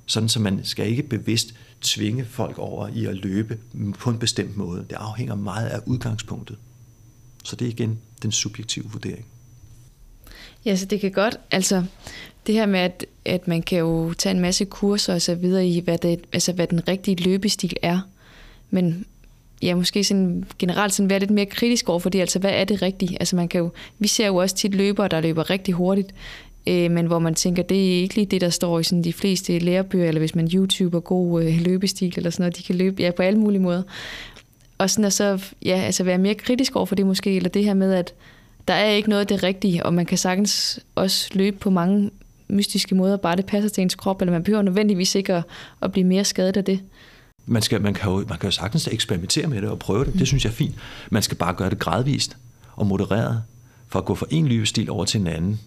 [0.06, 3.58] Sådan så man skal ikke bevidst tvinge folk over i at løbe
[3.98, 4.86] på en bestemt måde.
[4.90, 6.56] Det afhænger meget af udgangspunktet.
[7.44, 9.26] Så det er igen den subjektive vurdering.
[10.66, 11.84] Ja, så det kan godt, altså
[12.46, 15.66] det her med, at, at man kan jo tage en masse kurser og så videre
[15.66, 18.00] i, hvad, det, altså, hvad den rigtige løbestil er.
[18.70, 19.06] Men
[19.62, 22.64] ja, måske sådan generelt sådan være lidt mere kritisk over for det, altså hvad er
[22.64, 23.16] det rigtige?
[23.20, 26.14] Altså man kan jo, vi ser jo også tit løbere, der løber rigtig hurtigt,
[26.66, 29.12] øh, men hvor man tænker, det er ikke lige det, der står i sådan de
[29.12, 33.02] fleste lærebøger, eller hvis man YouTuber god øh, løbestil eller sådan noget, de kan løbe
[33.02, 33.82] ja, på alle mulige måder.
[34.78, 37.64] Og sådan at så, ja, altså være mere kritisk over for det måske, eller det
[37.64, 38.14] her med, at
[38.68, 42.10] der er ikke noget af det rigtige, og man kan sagtens også løbe på mange
[42.48, 45.44] mystiske måder, bare det passer til ens krop, eller man behøver nødvendigvis ikke at,
[45.82, 46.80] at blive mere skadet af det.
[47.46, 50.14] Man, skal, man, kan jo, man kan jo sagtens eksperimentere med det og prøve det.
[50.14, 50.74] Det synes jeg er fint.
[51.10, 52.36] Man skal bare gøre det gradvist
[52.76, 53.42] og modereret.
[53.88, 55.60] For at gå fra en løbestil over til en anden,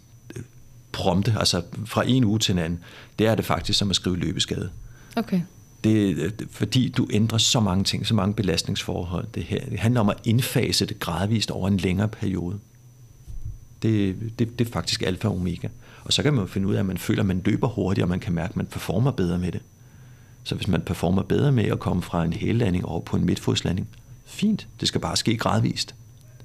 [0.91, 2.80] prompte, altså fra en uge til en anden,
[3.20, 4.70] det er det faktisk som at skrive løbeskade.
[5.16, 5.41] Okay.
[5.84, 9.28] Det, fordi du ændrer så mange ting, så mange belastningsforhold.
[9.36, 9.60] Det, her.
[9.70, 12.60] det handler om at indfase det gradvist over en længere periode.
[13.82, 15.68] Det, det, det er faktisk alfa og omega.
[16.04, 18.10] Og så kan man finde ud af, at man føler, at man løber hurtigere, og
[18.10, 19.62] man kan mærke, at man performer bedre med det.
[20.44, 23.88] Så hvis man performer bedre med at komme fra en hellanding over på en midtfodslanding,
[24.26, 24.68] fint.
[24.80, 25.96] Det skal bare ske gradvist.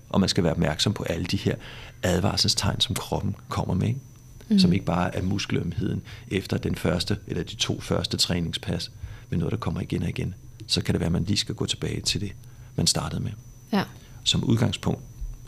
[0.09, 1.55] Og man skal være opmærksom på alle de her
[2.03, 3.89] advarselstegn, som kroppen kommer med.
[3.89, 4.01] Ikke?
[4.49, 4.59] mm.
[4.59, 8.91] som ikke bare er muskelømheden efter den første eller de to første træningspas,
[9.31, 10.35] men noget, der kommer igen og igen.
[10.67, 12.33] Så kan det være, at man lige skal gå tilbage til det,
[12.77, 13.33] man startede med.
[13.73, 13.85] Ja.
[14.25, 15.01] Som udgangspunkt,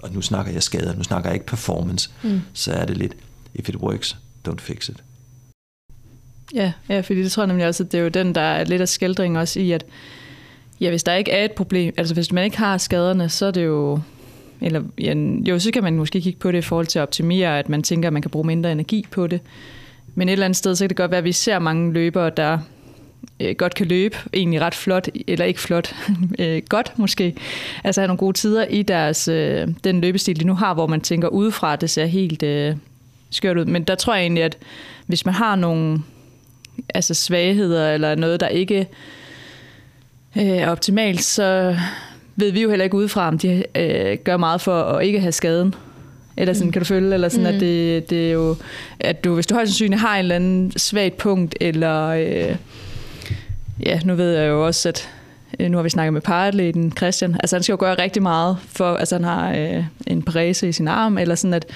[0.02, 2.40] og nu snakker jeg skader, nu snakker jeg ikke performance, mm.
[2.52, 3.16] så er det lidt,
[3.54, 4.16] if it works,
[4.48, 5.02] don't fix it.
[6.54, 8.64] Ja, ja, fordi det tror jeg nemlig også, at det er jo den, der er
[8.64, 9.84] lidt af skældring også i, at
[10.80, 13.50] Ja, hvis der ikke er et problem, altså hvis man ikke har skaderne, så er
[13.50, 14.00] det jo,
[14.60, 15.14] eller ja,
[15.48, 17.82] jo, så kan man måske kigge på det i forhold til at optimere, at man
[17.82, 19.40] tænker, at man kan bruge mindre energi på det.
[20.14, 22.30] Men et eller andet sted, så kan det godt være, at vi ser mange løbere,
[22.36, 22.58] der
[23.40, 25.94] øh, godt kan løbe, egentlig ret flot, eller ikke flot,
[26.38, 27.34] øh, godt måske,
[27.84, 31.00] altså have nogle gode tider i deres, øh, den løbestil, de nu har, hvor man
[31.00, 32.76] tænker udefra, det ser helt øh,
[33.30, 33.64] skørt ud.
[33.64, 34.58] Men der tror jeg egentlig, at
[35.06, 35.98] hvis man har nogle
[36.94, 38.86] altså svagheder, eller noget, der ikke
[40.36, 41.76] øh, er optimalt, så
[42.36, 45.32] ved vi jo heller ikke udefra, om de øh, gør meget for at ikke have
[45.32, 45.74] skaden.
[46.36, 46.72] Eller sådan, mm.
[46.72, 47.14] kan du følge?
[47.14, 47.54] Eller sådan, mm.
[47.54, 48.56] at det, det er jo,
[49.00, 52.56] at du, hvis du højst sandsynligt har en eller anden svagt punkt, eller øh,
[53.84, 55.10] ja, nu ved jeg jo også, at
[55.60, 58.58] øh, nu har vi snakket med paratleten Christian, altså han skal jo gøre rigtig meget
[58.68, 61.66] for, altså han har øh, en parese i sin arm, eller sådan, at,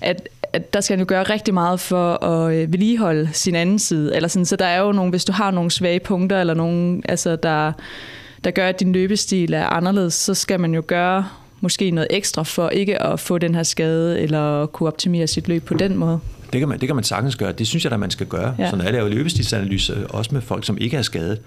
[0.00, 3.78] at, at der skal han jo gøre rigtig meget for at øh, vedligeholde sin anden
[3.78, 6.54] side, eller sådan, så der er jo nogle, hvis du har nogle svage punkter, eller
[6.54, 7.72] nogle, altså der,
[8.44, 11.28] der gør, at din løbestil er anderledes, så skal man jo gøre
[11.60, 15.64] måske noget ekstra for ikke at få den her skade, eller kunne optimere sit løb
[15.64, 16.20] på den måde.
[16.52, 17.52] Det kan man, det kan man sagtens gøre.
[17.52, 18.54] Det synes jeg, at man skal gøre.
[18.58, 18.70] Ja.
[18.70, 21.40] Så når jeg laver løbestilsanalyse, også med folk, som ikke er skadet,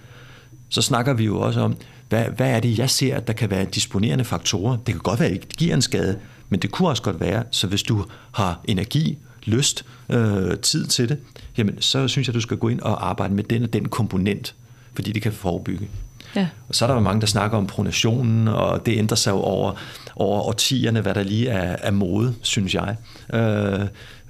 [0.70, 1.76] så snakker vi jo også om,
[2.10, 4.78] hvad, hvad er det, jeg ser, der kan være disponerende faktorer.
[4.78, 7.44] Det kan godt være, at det giver en skade, men det kunne også godt være,
[7.52, 11.18] så hvis du har energi, lyst, øh, tid til det,
[11.58, 14.56] jamen så synes jeg, du skal gå ind og arbejde med den og den komponent,
[14.94, 15.88] fordi det kan forebygge.
[16.36, 16.48] Ja.
[16.70, 19.38] Og så er der jo mange, der snakker om pronationen, og det ændrer sig jo
[19.38, 19.74] over,
[20.16, 22.96] over årtierne, hvad der lige er, er mode, synes jeg.
[23.34, 23.40] Øh,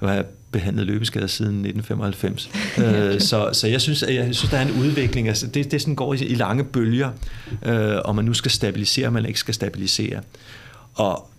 [0.00, 2.50] jeg har behandlet løbeskader siden 1995.
[2.78, 5.28] øh, så, så jeg synes, jeg synes, der er en udvikling.
[5.28, 7.10] Altså, det, det sådan går i, i lange bølger,
[7.62, 10.20] øh, om man nu skal stabilisere, man ikke skal stabilisere.
[10.94, 11.30] Og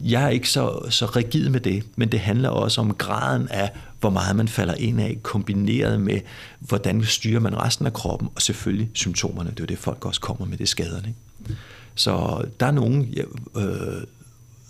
[0.00, 3.70] jeg er ikke så, så rigid med det, men det handler også om graden af,
[4.00, 6.20] hvor meget man falder ind af, kombineret med,
[6.58, 9.50] hvordan styrer man resten af kroppen, og selvfølgelig symptomerne.
[9.50, 11.08] Det er jo det, folk også kommer med, det skaderne.
[11.08, 11.60] Ikke?
[11.94, 13.14] Så der er nogen,
[13.56, 14.02] øh,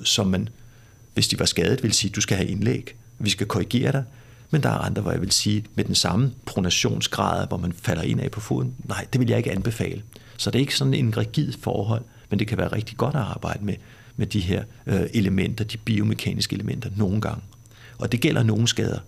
[0.04, 0.48] som man,
[1.14, 4.04] hvis de var skadet, vil sige, du skal have indlæg, vi skal korrigere dig.
[4.50, 8.02] Men der er andre, hvor jeg vil sige, med den samme pronationsgrad, hvor man falder
[8.02, 10.02] ind af på foden, nej, det vil jeg ikke anbefale.
[10.36, 13.20] Så det er ikke sådan en rigid forhold, men det kan være rigtig godt at
[13.20, 13.74] arbejde med,
[14.18, 17.42] med de her øh, elementer, de biomekaniske elementer, nogle gange.
[17.98, 18.98] Og det gælder nogle skader.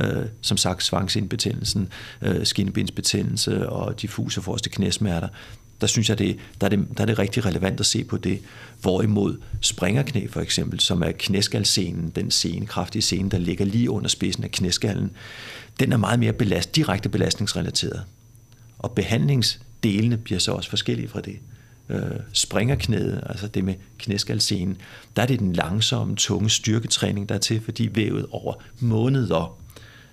[0.00, 1.88] Øh, som sagt, svangsindbetændelsen,
[2.22, 5.28] øh, skinnebindsbetændelse og diffuse forreste knæsmerter.
[5.80, 8.16] Der synes jeg, det, der, er det, der er det rigtig relevant at se på
[8.16, 8.40] det.
[8.80, 14.08] Hvorimod springerknæ for eksempel, som er knæskalscenen, den scene, kraftige scene, der ligger lige under
[14.08, 15.10] spidsen af knæskallen,
[15.80, 18.02] den er meget mere belast, direkte belastningsrelateret.
[18.78, 21.38] Og behandlingsdelene bliver så også forskellige fra det
[21.88, 22.00] øh,
[22.32, 24.76] springerknæet, altså det med knæskalscenen,
[25.16, 29.58] der er det den langsomme, tunge styrketræning, der er til, fordi vævet over måneder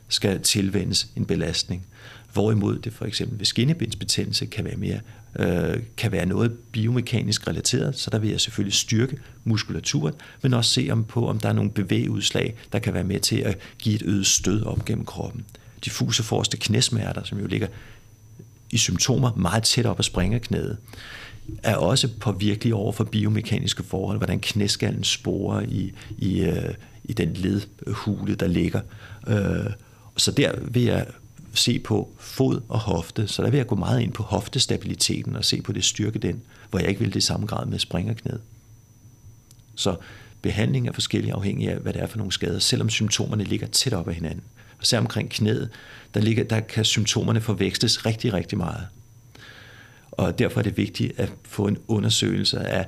[0.08, 1.86] skal tilvendes en belastning.
[2.34, 5.00] Hvorimod det for eksempel ved skinnebindsbetændelse kan være mere
[5.40, 10.72] øh, kan være noget biomekanisk relateret, så der vil jeg selvfølgelig styrke muskulaturen, men også
[10.72, 13.96] se om på, om der er nogle bevægeudslag, der kan være med til at give
[13.96, 15.46] et øget stød op gennem kroppen.
[15.86, 17.68] Diffuse forreste knæsmerter, som jo ligger
[18.72, 20.78] i symptomer meget tæt op af springerknæet,
[21.64, 26.74] er også påvirkelig over for biomekaniske forhold, hvordan knæskallen sporer i, i, øh,
[27.04, 28.82] i den ledhule, der ligger.
[29.28, 29.72] Øh,
[30.18, 31.06] så der vil jeg
[31.54, 35.46] se på fod og hofte, så der vil jeg gå meget ind på hoftestabiliteten og
[35.46, 38.42] se på det styrke den, hvor jeg ikke vil det samme grad med springerknæet.
[39.76, 39.96] Så
[40.42, 43.94] behandling er forskellig afhængig af, hvad det er for nogle skader, selvom symptomerne ligger tæt
[43.94, 44.44] op ad hinanden.
[44.80, 45.70] Og så omkring knæet,
[46.14, 48.88] der, ligger, der kan symptomerne forveksles rigtig, rigtig meget.
[50.20, 52.86] Og derfor er det vigtigt at få en undersøgelse af,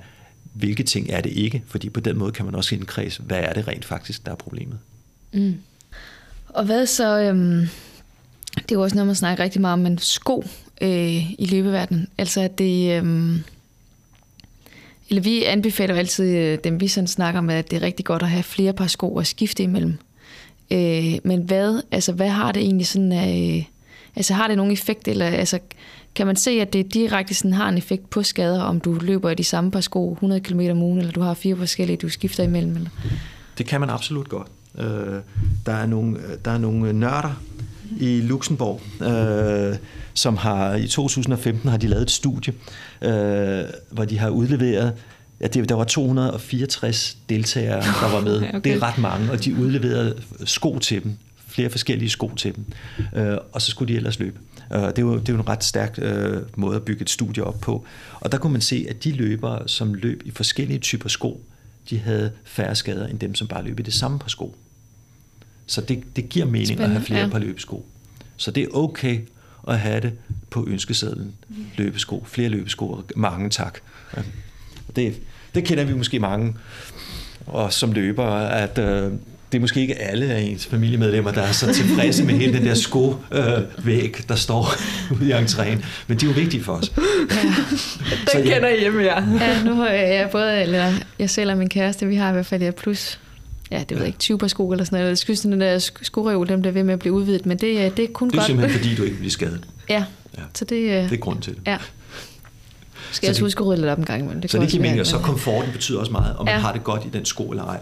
[0.53, 3.53] hvilke ting er det ikke, fordi på den måde kan man også indkredse, hvad er
[3.53, 4.79] det rent faktisk, der er problemet.
[5.33, 5.55] Mm.
[6.49, 7.67] Og hvad så, øhm,
[8.55, 10.43] det er jo også noget, man snakker rigtig meget om, men sko
[10.81, 12.07] øh, i løbeverdenen.
[12.17, 12.97] Altså at det...
[12.97, 13.43] øhm,
[15.09, 18.05] eller vi anbefaler jo altid øh, dem, vi sådan snakker med, at det er rigtig
[18.05, 19.97] godt at have flere par sko at skifte imellem.
[20.71, 23.55] Øh, men hvad, altså, hvad har det egentlig sådan af...
[23.57, 23.63] Øh,
[24.15, 25.59] altså har det nogen effekt, eller altså,
[26.15, 29.29] kan man se, at det direkte sådan har en effekt på skader, om du løber
[29.29, 32.09] i de samme par sko 100 km om ugen, eller du har fire forskellige, du
[32.09, 32.75] skifter imellem?
[32.75, 32.89] Eller?
[33.57, 34.47] Det kan man absolut godt.
[34.77, 34.85] Øh,
[35.65, 37.41] der, er nogle, der er nogle nørder,
[37.99, 39.77] i Luxembourg, øh,
[40.13, 42.53] som har i 2015 har de lavet et studie,
[43.01, 44.93] øh, hvor de har udleveret
[45.41, 48.41] Ja, det, der var 264 deltagere, der var med.
[48.53, 48.61] Okay.
[48.63, 52.65] Det er ret mange, og de udleverede sko til dem, flere forskellige sko til dem,
[53.15, 54.39] øh, og så skulle de ellers løbe.
[54.73, 57.09] Øh, det, er jo, det er jo en ret stærk øh, måde at bygge et
[57.09, 57.85] studie op på.
[58.19, 61.43] Og der kunne man se, at de løbere, som løb i forskellige typer sko,
[61.89, 64.55] de havde færre skader end dem, som bare løb i det samme par sko.
[65.65, 67.27] Så det, det giver mening Spændende, at have flere ja.
[67.27, 67.85] par løbesko.
[68.37, 69.19] Så det er okay
[69.67, 70.13] at have det
[70.49, 71.33] på ønskesedlen.
[71.77, 73.79] Løbesko, flere løbesko, mange tak.
[74.95, 75.21] Det,
[75.55, 76.55] det kender vi måske mange
[77.45, 79.13] og som løber, at øh,
[79.51, 82.65] det er måske ikke alle af ens familiemedlemmer, der er så tilfredse med hele den
[82.65, 84.73] der skovæg, øh, der står
[85.15, 85.85] ude i entréen.
[86.07, 86.91] Men de er jo vigtige for os.
[86.97, 88.53] Ja, den ja.
[88.53, 89.23] kender I hjemme, ja.
[89.41, 92.45] ja, nu har jeg både, eller jeg selv og min kæreste, vi har i hvert
[92.45, 93.19] fald ja, plus
[93.71, 95.09] ja, det ved jeg ikke, 20 par sko eller sådan noget.
[95.09, 98.05] Jeg synes, den der skoreol, den bliver ved med at blive udvidet, men det, det
[98.05, 98.31] er kun godt.
[98.31, 98.47] Det er godt.
[98.47, 99.67] simpelthen, fordi du ikke bliver skadet.
[99.89, 100.03] Ja,
[100.37, 100.43] ja.
[100.53, 101.61] så det, det er grund til det.
[101.67, 101.77] Ja.
[103.11, 104.41] Skal jeg huske at rydde lidt op en gang imellem.
[104.41, 106.53] Det så det giver mening, og så komforten betyder også meget, om ja.
[106.53, 107.79] man har det godt i den sko eller ej.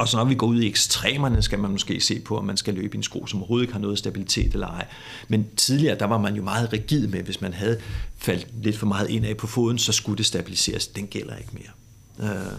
[0.00, 2.56] Og så når vi går ud i ekstremerne, skal man måske se på, om man
[2.56, 4.86] skal løbe i en sko, som overhovedet ikke har noget stabilitet eller ej.
[5.28, 7.80] Men tidligere, der var man jo meget rigid med, hvis man havde
[8.18, 10.86] faldt lidt for meget indad på foden, så skulle det stabiliseres.
[10.86, 12.30] Den gælder ikke mere.
[12.30, 12.52] Øh,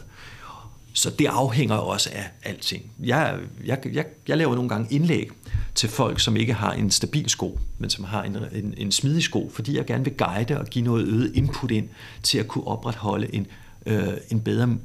[0.93, 2.91] så det afhænger også af alting.
[3.03, 5.29] Jeg, jeg, jeg, jeg laver nogle gange indlæg
[5.75, 9.23] til folk, som ikke har en stabil sko, men som har en, en, en smidig
[9.23, 11.89] sko, fordi jeg gerne vil guide og give noget øget input ind
[12.23, 13.47] til at kunne opretholde en,
[13.85, 14.77] øh, en bedre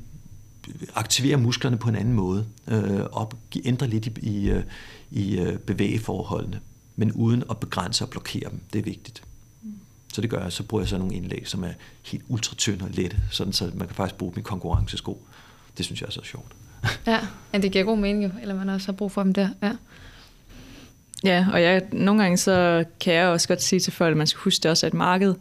[0.94, 3.32] aktivere musklerne på en anden måde øh, og
[3.64, 4.62] ændre lidt i, i, øh,
[5.10, 6.60] i øh, bevægeforholdene,
[6.96, 8.60] men uden at begrænse og blokere dem.
[8.72, 9.22] Det er vigtigt.
[10.12, 12.90] Så det gør jeg, så bruger jeg så nogle indlæg, som er helt ultratynde og
[12.90, 15.26] lette, sådan så man kan faktisk bruge dem i konkurrencesko.
[15.76, 16.52] Det synes jeg er så sjovt.
[17.06, 17.20] Ja,
[17.52, 19.48] men det giver god mening jo, eller man også har brug for dem der.
[19.62, 19.72] Ja.
[21.24, 24.26] Ja, og jeg, nogle gange så kan jeg også godt sige til folk, at man
[24.26, 25.34] skal huske, det også er et marked.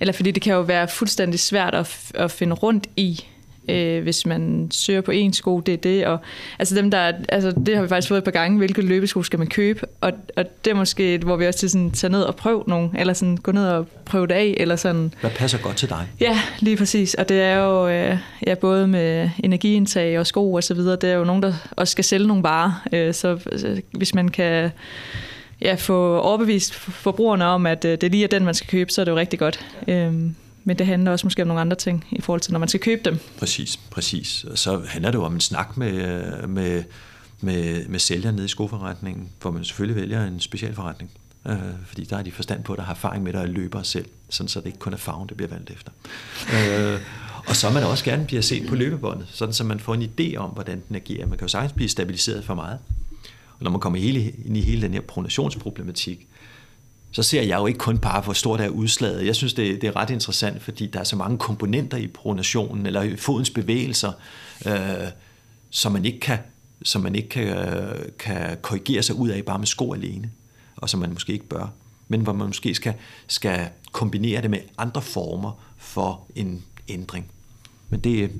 [0.00, 3.24] Eller fordi det kan jo være fuldstændig svært at, at finde rundt i
[3.68, 6.06] øh, hvis man søger på en sko, det er det.
[6.06, 6.18] Og,
[6.58, 9.38] altså dem, der, altså det har vi faktisk fået et par gange, hvilke løbesko skal
[9.38, 12.36] man købe, og, og det er måske, hvor vi også til sådan, tager ned og
[12.36, 15.14] prøve nogle, eller sådan gå ned og prøve det af, eller sådan.
[15.20, 16.06] Hvad passer godt til dig?
[16.20, 20.64] Ja, lige præcis, og det er jo øh, ja, både med energiindtag og sko og
[20.64, 23.78] så videre, det er jo nogen, der også skal sælge nogle varer, øh, så øh,
[23.92, 24.70] hvis man kan
[25.62, 29.00] ja, få overbevist forbrugerne om, at øh, det lige er den, man skal købe, så
[29.00, 29.66] er det jo rigtig godt.
[29.88, 30.12] Øh,
[30.68, 32.80] men det handler også måske om nogle andre ting i forhold til, når man skal
[32.80, 33.18] købe dem.
[33.38, 34.44] Præcis, præcis.
[34.44, 36.84] Og så handler det jo om en snak med, med,
[37.40, 41.10] med, med sælgeren nede i skoforretningen, hvor man selvfølgelig vælger en specialforretning.
[41.46, 41.56] Øh,
[41.86, 44.60] fordi der er de forstand på, der har erfaring med, der løber selv, sådan så
[44.60, 45.92] det ikke kun er farven, det bliver valgt efter.
[46.54, 47.00] øh,
[47.46, 50.36] og så man også gerne bliver set på løbebåndet, sådan så man får en idé
[50.36, 51.26] om, hvordan den agerer.
[51.26, 52.78] Man kan jo sagtens blive stabiliseret for meget.
[53.58, 56.26] Og når man kommer hele, ind i hele den her pronationsproblematik,
[57.10, 59.26] så ser jeg jo ikke kun bare, hvor stort er udslaget.
[59.26, 62.86] Jeg synes, det, det er ret interessant, fordi der er så mange komponenter i pronationen,
[62.86, 64.12] eller i fodens bevægelser,
[64.66, 65.08] øh,
[65.70, 66.38] som man ikke kan
[66.82, 67.86] som man ikke kan,
[68.18, 70.30] kan korrigere sig ud af bare med sko alene,
[70.76, 71.72] og som man måske ikke bør.
[72.08, 72.94] Men hvor man måske skal,
[73.26, 77.30] skal kombinere det med andre former for en ændring.
[77.88, 78.32] Men det,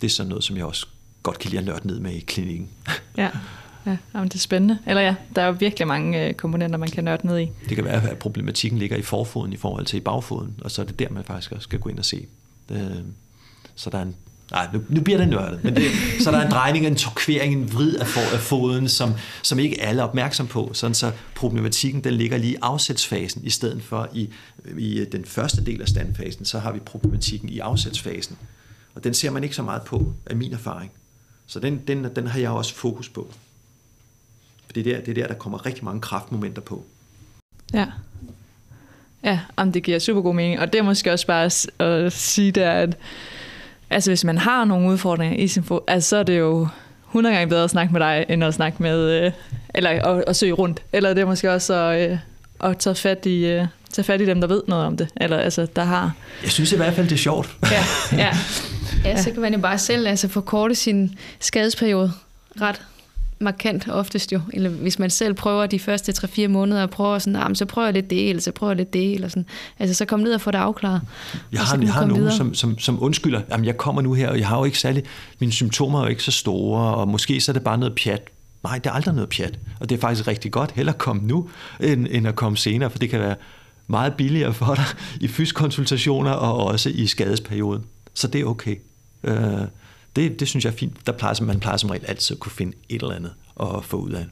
[0.00, 0.86] det er sådan noget, som jeg også
[1.22, 2.68] godt kan lide at nørde ned med i klinikken.
[3.16, 3.30] Ja.
[3.86, 4.78] Ja, jamen det er spændende.
[4.86, 7.50] Eller ja, der er jo virkelig mange øh, komponenter, man kan nørde ned i.
[7.68, 10.82] Det kan være, at problematikken ligger i forfoden i forhold til i bagfoden, og så
[10.82, 12.26] er det der, man faktisk også skal gå ind og se.
[12.70, 12.80] Øh,
[13.74, 14.16] så der er en
[14.50, 15.64] Nej, nu, nu bliver det nørdet.
[15.64, 15.84] Men det,
[16.20, 19.58] så der er en drejning, en torkvering, en vrid af, for, af foden, som, som
[19.58, 20.70] ikke alle er opmærksom på.
[20.72, 24.28] Sådan så problematikken den ligger lige i afsætsfasen, i stedet for i,
[24.78, 28.36] i øh, den første del af standfasen, så har vi problematikken i afsætsfasen.
[28.94, 30.90] Og den ser man ikke så meget på, af min erfaring.
[31.46, 33.32] Så den, den, den har jeg også fokus på.
[34.70, 36.84] For det er der, det er der, der kommer rigtig mange kraftmomenter på.
[37.74, 37.86] Ja.
[39.24, 40.60] Ja, om det giver super god mening.
[40.60, 42.96] Og det er måske også bare at sige der, at
[43.90, 46.68] altså, hvis man har nogle udfordringer i sin fod, altså, så er det jo
[47.06, 49.32] 100 gange bedre at snakke med dig, end at snakke med, øh,
[49.74, 50.82] eller at, at søge rundt.
[50.92, 52.18] Eller det er måske også at, øh,
[52.60, 55.08] at tage fat i, øh, tage fat i dem, der ved noget om det.
[55.16, 56.14] Eller altså, der har...
[56.42, 57.56] Jeg synes i hvert fald, det er sjovt.
[57.62, 58.36] Ja, ja.
[59.10, 62.12] ja så kan man jo bare selv altså, forkorte sin skadesperiode
[62.60, 62.80] ret
[63.40, 64.40] markant oftest jo.
[64.52, 67.86] Eller hvis man selv prøver de første 3-4 måneder og prøver sådan, ah, så prøver
[67.86, 69.46] jeg lidt det, eller så prøver jeg lidt det, eller sådan.
[69.78, 71.00] Altså så kom ned og få det afklaret.
[71.52, 74.38] Jeg har, jeg har nogen, som, som, som undskylder, jamen jeg kommer nu her, og
[74.38, 75.04] jeg har jo ikke særlig,
[75.38, 78.22] mine symptomer er jo ikke så store, og måske så er det bare noget pjat.
[78.64, 81.48] Nej, det er aldrig noget pjat, og det er faktisk rigtig godt, heller komme nu,
[81.80, 83.34] end, end at komme senere, for det kan være
[83.86, 84.84] meget billigere for dig
[85.20, 87.84] i fysikonsultationer og også i skadesperioden.
[88.14, 88.76] Så det er okay.
[89.24, 89.34] Øh,
[90.16, 91.06] det, det synes jeg er fint.
[91.06, 93.96] Der plejer, man plejer som regel altid at kunne finde et eller andet at få
[93.96, 94.26] ud af.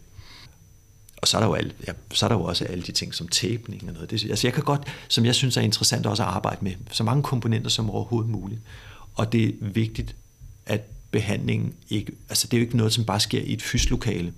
[1.16, 3.14] Og så er der jo, alle, ja, så er der jo også alle de ting
[3.14, 4.10] som tæbning og noget.
[4.10, 7.04] Det, altså jeg kan godt, som jeg synes er interessant også at arbejde med, så
[7.04, 8.60] mange komponenter som overhovedet muligt.
[9.14, 10.16] Og det er vigtigt,
[10.66, 14.32] at behandlingen ikke, altså det er jo ikke noget, som bare sker i et fyslokale.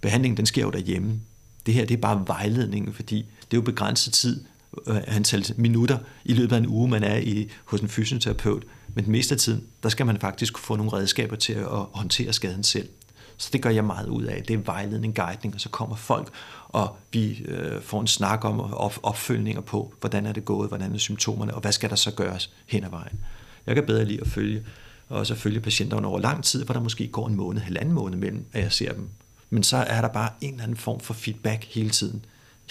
[0.00, 1.20] Behandlingen, den sker jo derhjemme.
[1.66, 4.44] Det her, det er bare vejledningen, fordi det er jo begrænset tid,
[4.86, 8.62] øh, antal minutter i løbet af en uge, man er i, hos en fysioterapeut.
[8.94, 12.32] Men det meste af tiden, der skal man faktisk få nogle redskaber til at håndtere
[12.32, 12.88] skaden selv.
[13.36, 14.42] Så det gør jeg meget ud af.
[14.42, 16.28] Det er vejledning, guidning, og så kommer folk,
[16.68, 20.94] og vi øh, får en snak om op, opfølgninger på, hvordan er det gået, hvordan
[20.94, 23.20] er symptomerne, og hvad skal der så gøres hen ad vejen.
[23.66, 24.64] Jeg kan bedre lide at følge,
[25.08, 28.18] og så følge patienterne over lang tid, hvor der måske går en måned, halvanden måned
[28.18, 29.08] mellem, at jeg ser dem.
[29.50, 32.24] Men så er der bare en eller anden form for feedback hele tiden,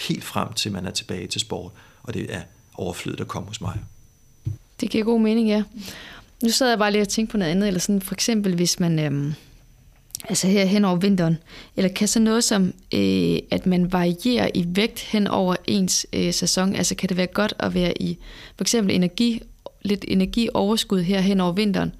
[0.08, 1.72] helt frem til man er tilbage til sport,
[2.02, 2.42] og det er
[2.74, 3.78] overflødet at komme hos mig.
[4.80, 5.62] Det giver god mening, ja.
[6.44, 8.80] Nu sad jeg bare lige og tænkte på noget andet, eller sådan for eksempel, hvis
[8.80, 9.34] man, øhm,
[10.28, 11.38] altså her hen over vinteren,
[11.76, 16.32] eller kan så noget som, øh, at man varierer i vægt hen over ens øh,
[16.32, 18.18] sæson, altså kan det være godt at være i
[18.56, 19.42] for eksempel energi,
[19.82, 21.94] lidt energioverskud her hen over vinteren,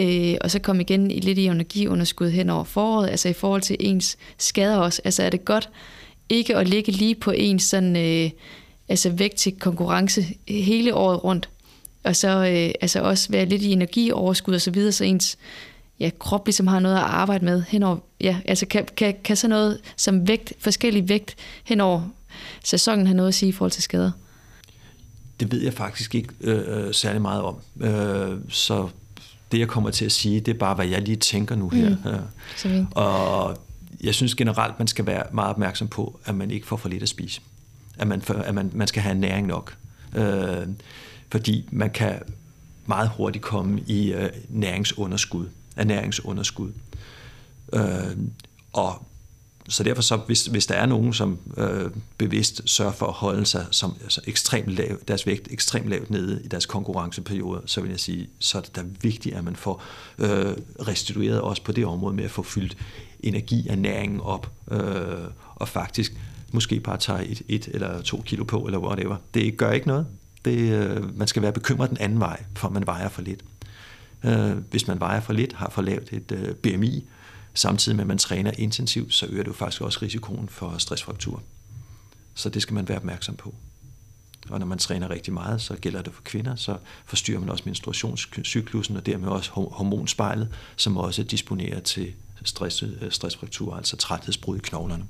[0.00, 3.62] øh, og så komme igen i lidt i energiunderskud hen over foråret, altså i forhold
[3.62, 5.70] til ens skader også, altså er det godt
[6.28, 8.30] ikke at ligge lige på ens sådan, øh,
[8.88, 11.48] altså vægt til konkurrence hele året rundt,
[12.04, 15.38] og så øh, altså også være lidt i energioverskud og så videre, så ens
[16.00, 19.48] ja, krop ligesom har noget at arbejde med henover, ja, altså kan, kan, kan så
[19.48, 22.02] noget som vægt, forskellig vægt henover
[22.64, 24.10] sæsonen have noget at sige i forhold til skader?
[25.40, 27.56] Det ved jeg faktisk ikke øh, øh særlig meget om.
[27.80, 28.88] Øh, så
[29.52, 31.88] det, jeg kommer til at sige, det er bare, hvad jeg lige tænker nu her.
[32.64, 32.70] Mm.
[32.70, 32.84] Ja.
[32.90, 33.58] Og
[34.00, 37.02] jeg synes generelt, man skal være meget opmærksom på, at man ikke får for lidt
[37.02, 37.40] at spise.
[37.98, 39.76] At man, at man, man skal have næring nok.
[40.14, 40.66] Øh,
[41.30, 42.22] fordi man kan
[42.86, 46.72] meget hurtigt komme i øh, næringsunderskud, ernæringsunderskud.
[47.72, 48.16] Øh,
[48.72, 49.06] og
[49.68, 53.46] så derfor så, hvis, hvis der er nogen, som øh, bevidst sørger for at holde
[53.46, 57.90] sig som altså ekstremt lav, deres vægt ekstremt lavt nede i deres konkurrenceperiode, så vil
[57.90, 59.82] jeg sige, så er det da vigtigt, at man får
[60.18, 60.56] øh,
[60.88, 62.76] restitueret også på det område med at få fyldt
[63.20, 64.80] energi og næringen op, øh,
[65.54, 66.14] og faktisk
[66.52, 69.16] måske bare tager et, et eller to kilo på, eller whatever.
[69.34, 70.06] Det gør ikke noget.
[70.44, 73.44] Det, øh, man skal være bekymret den anden vej, for man vejer for lidt.
[74.24, 77.04] Øh, hvis man vejer for lidt, har for lavt et øh, BMI,
[77.54, 81.42] samtidig med at man træner intensivt, så øger det jo faktisk også risikoen for stressfraktur.
[82.34, 83.54] Så det skal man være opmærksom på.
[84.48, 87.62] Og når man træner rigtig meget, så gælder det for kvinder, så forstyrrer man også
[87.66, 92.12] menstruationscyklusen og dermed også hormonspejlet, som også disponerer til
[92.44, 95.04] stress, øh, stressfraktur, altså træthedsbrud i knoglerne.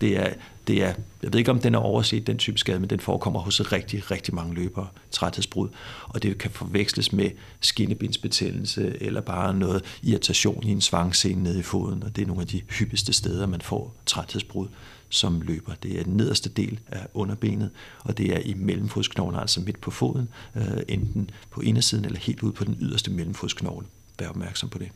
[0.00, 0.34] Det er,
[0.66, 3.40] det er, jeg ved ikke, om den er overset, den type skade, men den forekommer
[3.40, 5.68] hos rigtig, rigtig mange løbere, træthedsbrud.
[6.04, 11.62] Og det kan forveksles med skinnebindsbetændelse eller bare noget irritation i en svangscene nede i
[11.62, 12.02] foden.
[12.02, 14.68] Og det er nogle af de hyppigste steder, man får træthedsbrud
[15.08, 15.72] som løber.
[15.82, 17.70] Det er den nederste del af underbenet,
[18.04, 22.42] og det er i mellemfodsknoglen, altså midt på foden, øh, enten på indersiden eller helt
[22.42, 23.86] ude på den yderste mellemfodsknogle.
[24.18, 24.88] Vær opmærksom på det.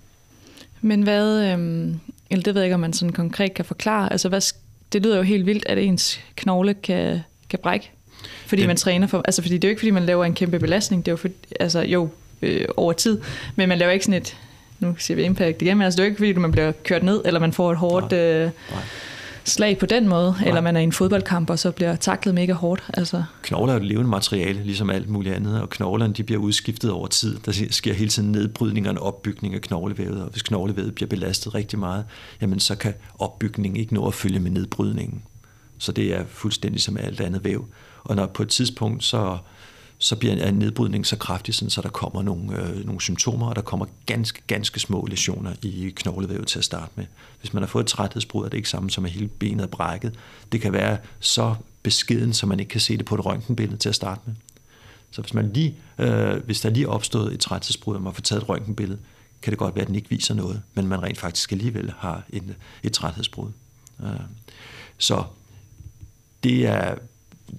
[0.80, 1.94] Men hvad, øh,
[2.30, 4.40] eller det ved jeg ikke, om man sådan konkret kan forklare, altså hvad
[4.92, 7.20] det lyder jo helt vildt, at ens knogle kan,
[7.50, 7.90] kan brække.
[8.46, 8.68] Fordi det.
[8.68, 11.06] man træner for, altså fordi det er jo ikke fordi, man laver en kæmpe belastning,
[11.06, 11.28] det er jo for,
[11.60, 12.08] altså jo,
[12.42, 13.20] øh, over tid,
[13.56, 14.36] men man laver ikke sådan et,
[14.80, 17.02] nu siger vi impact igen, men altså det er jo ikke fordi, man bliver kørt
[17.02, 18.20] ned, eller man får et hårdt, Nej.
[18.20, 18.82] Øh, Nej
[19.46, 20.48] slag på den måde, Nej.
[20.48, 22.84] eller man er i en fodboldkamp, og så bliver taklet mega hårdt.
[22.94, 23.24] Altså.
[23.42, 27.06] Knogler er et levende materiale, ligesom alt muligt andet, og knoglerne de bliver udskiftet over
[27.06, 27.38] tid.
[27.46, 31.54] Der sker hele tiden nedbrydning og en opbygning af knoglevævet, og hvis knoglevævet bliver belastet
[31.54, 32.04] rigtig meget,
[32.40, 35.22] jamen så kan opbygningen ikke nå at følge med nedbrydningen.
[35.78, 37.66] Så det er fuldstændig som alt andet væv.
[38.04, 39.38] Og når på et tidspunkt, så
[39.98, 43.56] så bliver en nedbrydning så kraftig, sådan, så der kommer nogle, øh, nogle symptomer, og
[43.56, 47.04] der kommer ganske, ganske små lesioner i knoglevævet til at starte med.
[47.40, 49.66] Hvis man har fået et træthedsbrud, er det ikke samme som at hele benet er
[49.66, 50.14] brækket.
[50.52, 53.88] Det kan være så beskeden, så man ikke kan se det på et røntgenbillede til
[53.88, 54.34] at starte med.
[55.10, 58.22] Så hvis, man lige, øh, hvis der lige er opstået et træthedsbrud, og man får
[58.22, 58.98] taget et røntgenbillede,
[59.42, 62.22] kan det godt være, at den ikke viser noget, men man rent faktisk alligevel har
[62.30, 63.50] en, et træthedsbrud.
[64.02, 64.10] Øh,
[64.98, 65.24] så
[66.42, 66.94] det, er,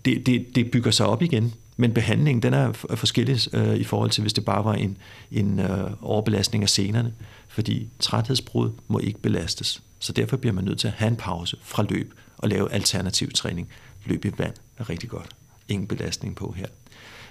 [0.06, 4.10] det, det, det bygger sig op igen men behandlingen den er forskellig øh, i forhold
[4.10, 4.98] til, hvis det bare var en,
[5.32, 7.14] en øh, overbelastning af senerne.
[7.48, 9.82] Fordi træthedsbrud må ikke belastes.
[10.00, 13.32] Så derfor bliver man nødt til at have en pause fra løb og lave alternativ
[13.32, 13.70] træning.
[14.06, 15.30] Løb i vand er rigtig godt.
[15.68, 16.66] Ingen belastning på her.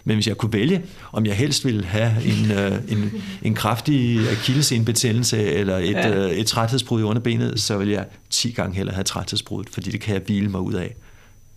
[0.04, 4.30] Men hvis jeg kunne vælge, om jeg helst ville have en, øh, en, en kraftig
[4.30, 6.26] akillesenbetændelse eller et, ja.
[6.26, 10.00] øh, et træthedsbrud i underbenet, så vil jeg 10 gange hellere have træthedsbruddet, fordi det
[10.00, 10.94] kan jeg hvile mig ud af.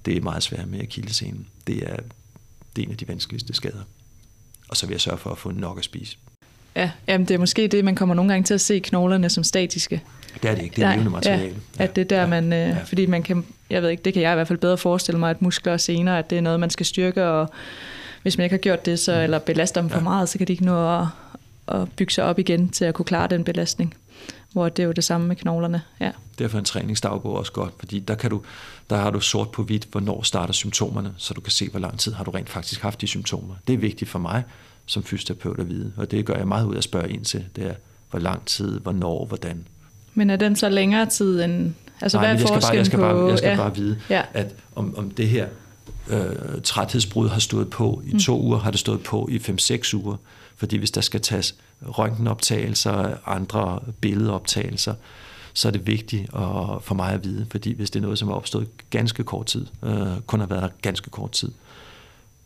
[0.06, 1.48] Det er meget svært med akillesenen.
[1.68, 1.96] Det er
[2.80, 3.82] det er en af de vanskeligste skader.
[4.68, 6.18] Og så vil jeg sørge for at få nok at spise.
[6.76, 9.44] Ja, jamen det er måske det, man kommer nogle gange til at se knoglerne som
[9.44, 10.02] statiske.
[10.42, 11.56] Det er det ikke, det er levende materiale.
[11.80, 12.78] Ja, at det er der, ja, man, øh, ja.
[12.84, 15.30] fordi man kan, jeg ved ikke, det kan jeg i hvert fald bedre forestille mig,
[15.30, 17.50] at muskler og sener, at det er noget, man skal styrke, og
[18.22, 19.20] hvis man ikke har gjort det, så, mm.
[19.20, 20.04] eller belaster dem for ja.
[20.04, 21.06] meget, så kan de ikke nå at,
[21.68, 23.96] at bygge sig op igen til at kunne klare den belastning
[24.54, 25.82] hvor det er jo det samme med knoglerne.
[26.00, 26.12] Ja.
[26.40, 28.42] Derfor er en træningsdagbog også godt, fordi der, kan du,
[28.90, 32.00] der har du sort på hvidt, hvornår starter symptomerne, så du kan se, hvor lang
[32.00, 33.56] tid har du rent faktisk haft de symptomer.
[33.68, 34.44] Det er vigtigt for mig
[34.86, 37.46] som fysioterapeut at vide, og det gør jeg meget ud af at spørge ind til.
[37.56, 37.74] Det er,
[38.10, 39.68] hvor lang tid, hvornår, hvordan.
[40.14, 41.74] Men er den så længere tid end...
[42.02, 43.56] Altså, Nej, hvad er jeg skal, bare, jeg skal, på, bare, jeg skal ja.
[43.56, 44.24] bare vide, ja.
[44.34, 45.48] at om, om det her
[46.10, 48.20] øh, træthedsbrud har stået på i mm.
[48.20, 50.16] to uger, har det stået på i 5-6 uger.
[50.56, 54.94] Fordi hvis der skal tages røntgenoptagelser, andre billedoptagelser,
[55.54, 58.30] så er det vigtigt at, for mig at vide, fordi hvis det er noget, som
[58.30, 61.52] er opstået ganske kort tid, øh, kun har været der ganske kort tid,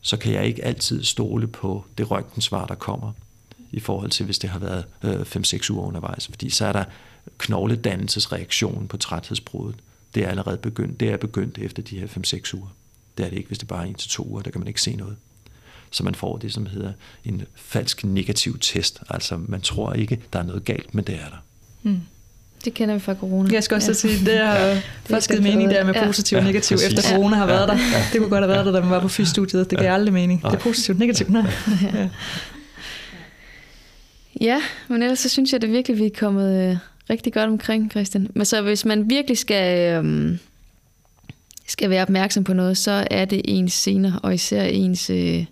[0.01, 3.11] så kan jeg ikke altid stole på det røntgensvar, der kommer,
[3.73, 6.27] i forhold til, hvis det har været øh, 5-6 uger undervejs.
[6.27, 6.84] Fordi så er der
[7.38, 9.75] knogledannelsesreaktion på træthedsbruddet.
[10.15, 10.99] Det er allerede begyndt.
[10.99, 12.67] Det er begyndt efter de her 5-6 uger.
[13.17, 14.41] Det er det ikke, hvis det bare er 1-2 uger.
[14.41, 15.15] Der kan man ikke se noget.
[15.93, 16.91] Så man får det, som hedder
[17.25, 18.99] en falsk negativ test.
[19.09, 21.43] Altså man tror ikke, der er noget galt, men det er der.
[21.83, 22.01] Mm.
[22.65, 23.49] Det kender vi fra corona.
[23.53, 23.93] Jeg skal også ja.
[23.93, 26.93] sige, det er ja, først givet mening der med positiv og ja, negativ, præcis.
[26.93, 27.73] efter corona har været der.
[27.73, 28.05] Ja.
[28.13, 29.69] Det kunne godt have været der, da man var på fysstudiet.
[29.69, 29.93] Det gav ja.
[29.93, 30.41] aldrig mening.
[30.41, 31.29] Det er positivt negativt.
[31.29, 31.41] Nej.
[31.93, 32.09] Ja.
[34.41, 36.77] ja, men ellers så synes jeg det virkelig, vi er kommet øh,
[37.09, 38.27] rigtig godt omkring, Christian.
[38.35, 40.37] Men så hvis man virkelig skal, øh,
[41.67, 45.45] skal være opmærksom på noget, så er det ens sener, og især ens øh,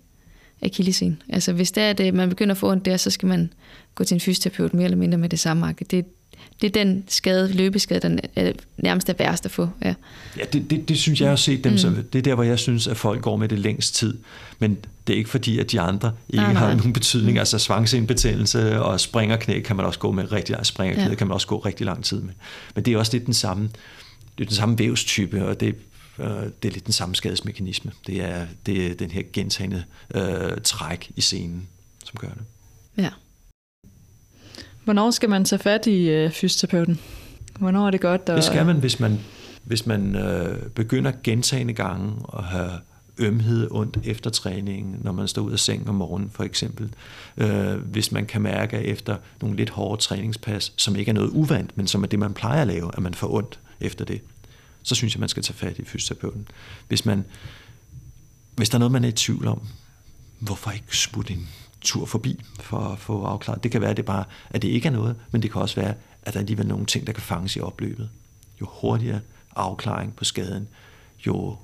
[0.62, 1.22] akillesen.
[1.28, 3.52] Altså hvis det er det, man begynder at få ondt der, så skal man
[3.94, 5.74] gå til en fysioterapeut mere eller mindre med det samme.
[5.90, 6.04] Det,
[6.60, 9.68] det er den skade, løbeskade, der er nærmest er værst at få.
[9.84, 9.94] Ja,
[10.38, 11.72] ja det, det, det synes jeg har set dem.
[11.72, 11.78] Mm.
[11.78, 14.18] Så det er der, hvor jeg synes, at folk går med det længst tid.
[14.58, 16.62] Men det er ikke fordi, at de andre ikke nej, nej.
[16.62, 17.32] har nogen betydning.
[17.32, 17.38] Mm.
[17.38, 21.14] Altså svangseindbetændelse og springerknæ kan man også gå med rigtig lang springerknæ, ja.
[21.14, 22.32] kan man også gå rigtig lang tid med.
[22.74, 23.68] Men det er også lidt den samme,
[24.38, 25.74] det er den samme vævstype, og det, øh,
[26.16, 27.92] det er lidt den samme skadesmekanisme.
[28.06, 29.84] Det er, det er den her gentagende
[30.14, 31.68] øh, træk i scenen,
[32.04, 32.42] som gør det.
[32.96, 33.10] Ja.
[34.84, 37.00] Hvornår skal man tage fat i øh, fysioterapeuten?
[37.58, 38.20] Hvornår er det godt?
[38.20, 38.36] At...
[38.36, 39.20] Det skal man, hvis man,
[39.64, 42.70] hvis man øh, begynder gentagende gange at have
[43.18, 46.94] ømhed ondt efter træningen, når man står ud af sengen om morgenen for eksempel.
[47.36, 51.76] Øh, hvis man kan mærke efter nogle lidt hårde træningspas, som ikke er noget uvandt,
[51.76, 54.20] men som er det, man plejer at lave, at man får ondt efter det,
[54.82, 56.48] så synes jeg, man skal tage fat i fysioterapeuten.
[56.88, 57.24] Hvis, man,
[58.56, 59.68] hvis der er noget, man er i tvivl om,
[60.38, 61.48] hvorfor ikke smutte en
[61.80, 63.62] tur forbi for at få afklaret.
[63.62, 65.80] Det kan være, at det bare at det ikke er noget, men det kan også
[65.80, 68.10] være, at der er nogle ting, der kan fanges i opløbet.
[68.60, 69.20] Jo hurtigere
[69.56, 70.68] afklaring på skaden,
[71.26, 71.56] jo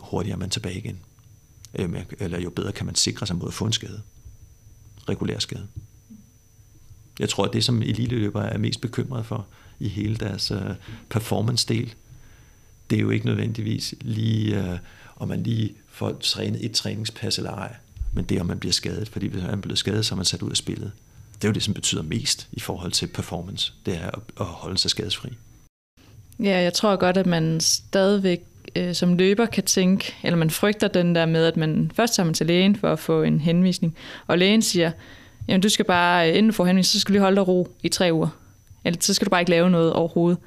[0.00, 0.98] hurtigere er man tilbage igen.
[1.74, 4.02] Øhm, eller jo bedre kan man sikre sig mod at få en skade.
[5.08, 5.66] Regulær skade.
[7.18, 9.46] Jeg tror, at det, som eliteløber er mest bekymret for
[9.78, 10.74] i hele deres øh,
[11.08, 11.94] performance-del,
[12.90, 14.78] det er jo ikke nødvendigvis lige, øh,
[15.16, 17.76] om man lige får trænet et træningspas eller ej
[18.16, 19.08] men det er, om man bliver skadet.
[19.08, 20.92] Fordi hvis man er blevet skadet, så er man sat ud af spillet.
[21.34, 23.72] Det er jo det, som betyder mest i forhold til performance.
[23.86, 24.10] Det er
[24.40, 25.28] at holde sig skadesfri.
[26.40, 28.42] Ja, jeg tror godt, at man stadigvæk
[28.76, 32.24] øh, som løber kan tænke, eller man frygter den der med, at man først tager
[32.24, 34.90] man til lægen for at få en henvisning, og lægen siger,
[35.48, 37.48] jamen du skal bare, øh, inden du får henvisning, så skal du lige holde dig
[37.48, 38.28] ro i tre uger.
[38.84, 40.38] Eller så skal du bare ikke lave noget overhovedet.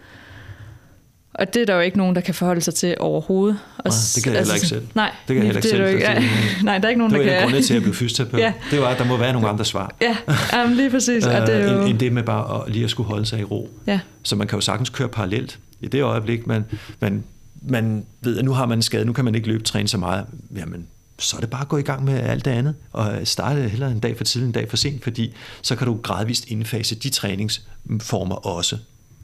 [1.34, 3.60] Og det er der jo ikke nogen, der kan forholde sig til overhovedet.
[3.78, 4.88] Og nej, det kan jeg heller ikke altså, selv.
[4.96, 5.88] Nej, det kan jeg heller ikke selv.
[5.88, 6.24] Ikke, ja,
[6.64, 7.48] nej, der er ikke nogen, det der kan...
[7.48, 8.42] Det var til at blive fysioterapeut.
[8.46, 8.54] ja.
[8.72, 9.96] Det var, at der må være nogle andre svar.
[10.02, 10.18] Ja,
[10.54, 11.26] jamen, lige præcis.
[11.26, 11.80] Og det er jo...
[11.80, 13.70] end, end det med bare at, lige at skulle holde sig i ro.
[13.88, 14.00] Ja.
[14.24, 15.60] Så man kan jo sagtens køre parallelt.
[15.82, 16.66] I det øjeblik, man,
[17.00, 17.24] man,
[17.62, 19.98] man ved, at nu har man en skade, nu kan man ikke løbe træne så
[19.98, 20.26] meget.
[20.56, 20.88] Jamen,
[21.20, 23.92] så er det bare at gå i gang med alt det andet, og starte hellere
[23.92, 27.10] en dag for tidlig, en dag for sent, fordi så kan du gradvist indfase de
[27.10, 28.78] træningsformer også,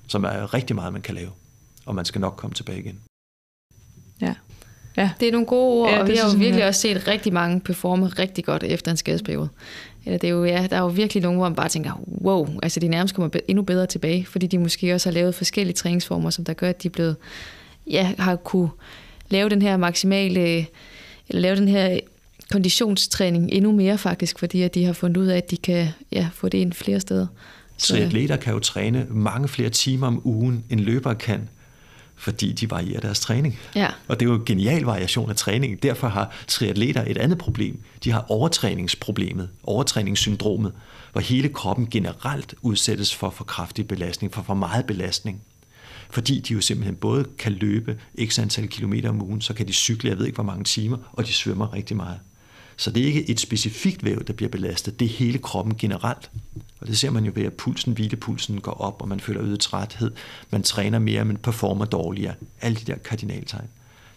[0.07, 1.29] som er rigtig meget, man kan lave
[1.85, 2.99] og man skal nok komme tilbage igen.
[4.21, 4.33] Ja.
[4.97, 5.11] Ja.
[5.19, 6.67] Det er nogle gode ord, ja, og vi har jo virkelig jeg.
[6.67, 9.49] også set rigtig mange performe rigtig godt efter en skadesperiode.
[10.05, 12.47] Eller det er jo, ja, der er jo virkelig nogle, hvor man bare tænker, wow,
[12.63, 16.29] altså de nærmest kommer endnu bedre tilbage, fordi de måske også har lavet forskellige træningsformer,
[16.29, 17.15] som der gør, at de er blevet,
[17.87, 18.69] ja, har kunne
[19.29, 20.67] lave den her maksimale,
[21.29, 21.99] eller lave den her
[22.51, 26.29] konditionstræning endnu mere faktisk, fordi at de har fundet ud af, at de kan ja,
[26.33, 27.27] få det ind flere steder.
[27.77, 31.49] Triatleter kan jo træne mange flere timer om ugen, end løbere kan,
[32.15, 33.59] fordi de varierer deres træning.
[33.75, 33.87] Ja.
[34.07, 35.83] Og det er jo en genial variation af træning.
[35.83, 37.79] Derfor har triatleter et andet problem.
[38.03, 40.73] De har overtræningsproblemet, overtræningssyndromet,
[41.11, 45.41] hvor hele kroppen generelt udsættes for for kraftig belastning, for for meget belastning.
[46.09, 49.73] Fordi de jo simpelthen både kan løbe x antal kilometer om ugen, så kan de
[49.73, 52.19] cykle, jeg ved ikke hvor mange timer, og de svømmer rigtig meget.
[52.77, 56.29] Så det er ikke et specifikt væv, der bliver belastet, det er hele kroppen generelt.
[56.79, 59.59] Og det ser man jo ved, at pulsen, hvilepulsen går op, og man føler øget
[59.59, 60.11] træthed.
[60.49, 62.33] Man træner mere, men performer dårligere.
[62.61, 63.67] Alle de der kardinaltegn.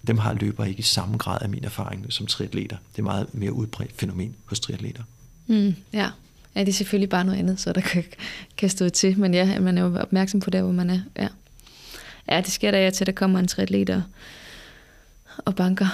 [0.07, 2.77] Dem har løbere ikke i samme grad af min erfaring som triatleter.
[2.93, 5.03] Det er meget mere udbredt fænomen hos triatleter.
[5.47, 6.11] Mm, ja.
[6.55, 8.05] ja, det er selvfølgelig bare noget andet, så der kan,
[8.57, 9.19] kan stå til.
[9.19, 11.01] Men ja, man er jo opmærksom på det, hvor man er.
[11.17, 11.29] Ja,
[12.29, 14.03] ja det sker da til, at der kommer en triatleter
[15.45, 15.87] og banker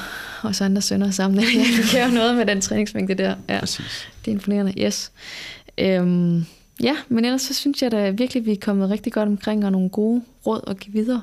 [0.43, 1.41] og så andre sønner sammen.
[1.41, 3.37] Jeg kan jo noget med den træningsmængde der.
[3.49, 4.09] Ja, Præcis.
[4.25, 4.75] Det er imponerende.
[4.79, 5.13] Yes.
[5.79, 6.47] Øhm,
[6.83, 9.73] Ja, men ellers så synes jeg da virkelig, vi er kommet rigtig godt omkring og
[9.73, 11.23] nogle gode råd at give videre.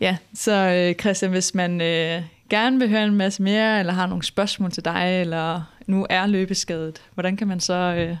[0.00, 4.06] Ja, så øh, Christian, hvis man øh, gerne vil høre en masse mere, eller har
[4.06, 8.16] nogle spørgsmål til dig, eller nu er løbeskadet, hvordan kan man så øh,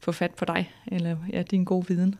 [0.00, 2.14] få fat på dig, eller ja, din gode viden?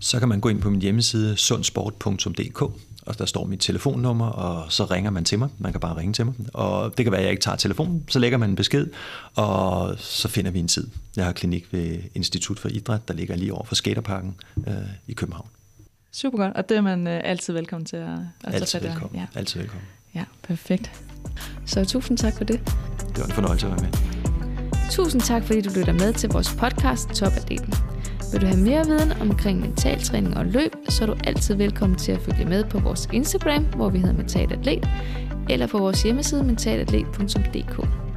[0.00, 2.62] Så kan man gå ind på min hjemmeside sundsport.dk,
[3.06, 5.48] og der står mit telefonnummer, og så ringer man til mig.
[5.58, 6.34] Man kan bare ringe til mig.
[6.54, 8.04] Og det kan være, at jeg ikke tager telefonen.
[8.08, 8.86] Så lægger man en besked,
[9.34, 10.88] og så finder vi en tid.
[11.16, 14.34] Jeg har klinik ved Institut for Idræt, der ligger lige over for Skaterparken
[14.66, 14.74] øh,
[15.06, 15.48] i København.
[16.12, 19.20] Super godt, og det er man øh, altid velkommen til at, at altid tage velkommen.
[19.20, 19.26] Ja.
[19.38, 19.86] Altid velkommen.
[20.14, 20.90] Ja, perfekt.
[21.66, 22.60] Så tusind tak for det.
[23.08, 23.92] Det var en fornøjelse at være med.
[24.90, 27.91] Tusind tak, fordi du lytter med til vores podcast Top Atleten.
[28.32, 32.12] Vil du have mere viden omkring mentaltræning og løb, så er du altid velkommen til
[32.12, 34.88] at følge med på vores Instagram, hvor vi hedder Mental Atlet,
[35.50, 38.11] eller på vores hjemmeside mentalatlet.dk.